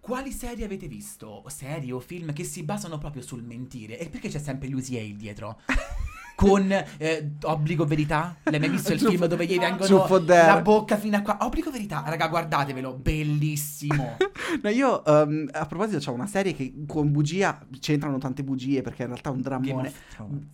[0.00, 1.44] Quali serie avete visto?
[1.46, 4.00] Serie o film che si basano proprio sul mentire?
[4.00, 5.60] E perché c'è sempre Lucy Hale dietro?
[6.34, 8.36] con eh, Obbligo Verità.
[8.44, 11.38] L'hai mai visto il film dove gli vengono la bocca fino a qua?
[11.40, 14.16] Obbligo Verità, raga, guardatevelo, bellissimo.
[14.62, 19.02] No, io ehm, a proposito c'ho una serie che con bugia c'entrano tante bugie perché
[19.02, 19.92] in realtà è un drammone.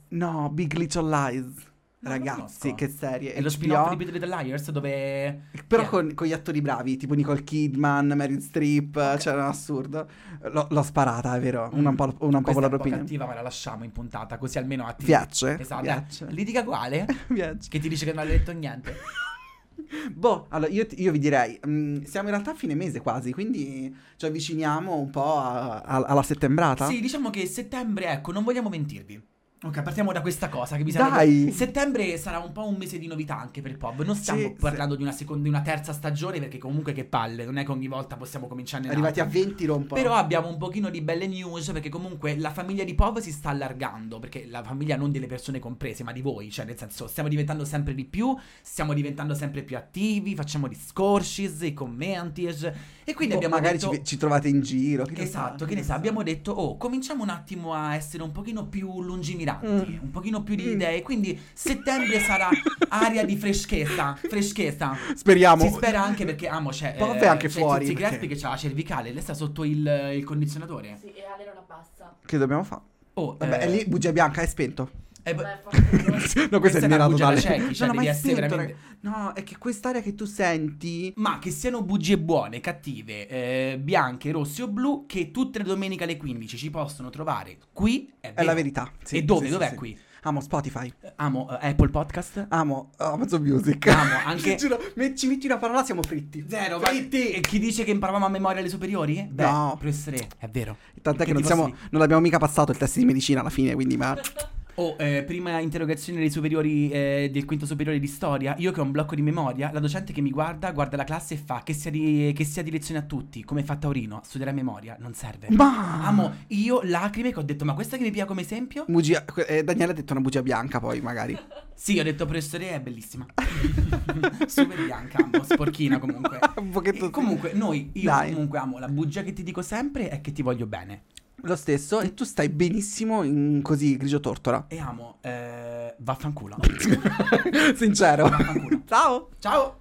[0.09, 1.68] No, Big Little Lies.
[2.01, 3.33] No, Ragazzi, che serie.
[3.35, 5.49] È lo spin-off di Pretty Little Liars dove...
[5.67, 5.91] Però Yeah.
[5.91, 10.09] con, con gli attori bravi, tipo Nicole Kidman, Meryl Streep, cioè era assurdo.
[10.43, 11.69] L'ho, l'ho sparata, è vero.
[11.73, 13.03] Una un po', una Questa è la un po' opinione.
[13.03, 15.05] cattiva, ma la lasciamo in puntata, così almeno a te.
[15.05, 15.59] Piace?
[15.59, 15.83] Esatto.
[15.83, 16.27] Piace.
[16.31, 17.05] Litiga quale?
[17.33, 17.69] Piace.
[17.69, 18.95] che ti dice che non ha detto niente.
[20.13, 23.95] Boh, allora io, io vi direi, mm, siamo in realtà a fine mese quasi, quindi
[24.17, 26.87] ci avviciniamo un po' a- a- alla settembrata.
[26.87, 29.21] Sì, diciamo che settembre, ecco, non vogliamo mentirvi.
[29.61, 31.51] Ok, partiamo da questa cosa che bisogna Dai!
[31.51, 34.05] Settembre sarà un po' un mese di novità anche per il pub.
[34.05, 37.45] Non stiamo Sì, parlando di una seconda, di una terza stagione perché comunque che palle,
[37.45, 39.95] non è che ogni volta possiamo cominciare Arrivati a 20 rompo.
[39.97, 43.49] Però abbiamo un pochino di belle news perché comunque la famiglia di Pov si sta
[43.49, 47.29] allargando, perché la famiglia non delle persone comprese, ma di voi, cioè nel senso stiamo
[47.29, 53.35] diventando sempre di più, stiamo diventando sempre più attivi, facciamo discorsi, i commenti e quindi
[53.35, 53.93] Boh, abbiamo magari detto...
[53.93, 55.05] ci, ci trovate in giro.
[55.05, 58.31] lo Esatto, sa, che ne sa, abbiamo detto, oh, cominciamo un attimo a essere un
[58.31, 59.79] pochino più lungimiranti, Mm.
[60.03, 60.73] un pochino più di Mm.
[60.73, 62.49] idee, quindi settembre sarà
[62.89, 64.97] aria di freschezza, freschezza.
[65.15, 65.63] Speriamo.
[65.63, 68.51] Si spera anche perché amo c'è Pov è anche c'è fuori, Tizi perché- che c'ha
[68.51, 70.97] la cervicale, lei sta sotto il, il condizionatore.
[71.01, 72.17] Sì, e Ale non abbassa.
[72.25, 72.83] Che dobbiamo fare?
[73.15, 74.91] Oh, Vabbè, eh, è lì bugia bianca, è spento.
[75.23, 77.41] Eh, forse no, Questa questo è è una mirato bugia da totale.
[77.59, 78.87] ciechi, cioè no, no, devi ma è essere spento, veramente-.
[79.01, 81.13] No, è che quest'aria che tu senti...
[81.17, 86.05] Ma che siano bugie buone, cattive, eh, bianche, rosse o blu, che tutte le domeniche
[86.05, 88.91] alle 15 ci possono trovare qui è, È la verità.
[89.05, 89.47] Sì, e dove?
[89.47, 89.75] sì, Dov'è sì.
[89.75, 89.99] qui?
[90.23, 90.93] Amo Spotify.
[91.17, 92.47] Amo eh, Apple Podcast.
[92.49, 93.87] Amo Amazon Music.
[93.87, 96.45] Amo anche- giuro, me- ci metti una parola, siamo fritti.
[96.49, 97.31] Zero, fritti.
[97.31, 99.27] E chi dice che imparavamo a memoria alle superiori?
[99.31, 99.77] Beh, No.
[99.79, 100.77] professore, è vero.
[101.01, 103.75] Tant'è che Che non, siamo, non l'abbiamo mica passato il test di medicina alla fine,
[103.75, 104.19] quindi ma...
[104.81, 108.55] Oh, eh, prima interrogazione dei superiori eh, del quinto superiore di storia.
[108.59, 111.35] Io che ho un blocco di memoria, la docente che mi guarda, guarda la classe
[111.35, 114.53] e fa che sia di, che sia di lezione a tutti, come fa Taurino, studiare
[114.53, 115.49] a memoria, non serve.
[115.51, 116.07] Ma...
[116.07, 118.85] Amo, io lacrime che ho detto, ma questa che mi pia come esempio?
[118.87, 119.25] Bugia...
[119.49, 121.37] eh, Daniele ha detto una bugia bianca poi, magari.
[121.79, 123.25] Sì, ho detto professore, è bellissima.
[124.49, 126.41] Super bianca, amo, sporchina comunque.
[126.59, 128.33] Un pochetto E comunque, noi, io Dai.
[128.33, 131.03] comunque amo, la bugia che ti dico sempre è che ti voglio bene.
[131.43, 134.67] Lo stesso, e tu stai benissimo in così grigio tortora.
[134.69, 136.57] E amo, eh, vaffanculo.
[137.75, 138.29] Sincero.
[138.29, 138.83] Vaffanculo.
[138.87, 139.29] Ciao.
[139.39, 139.78] Ciao!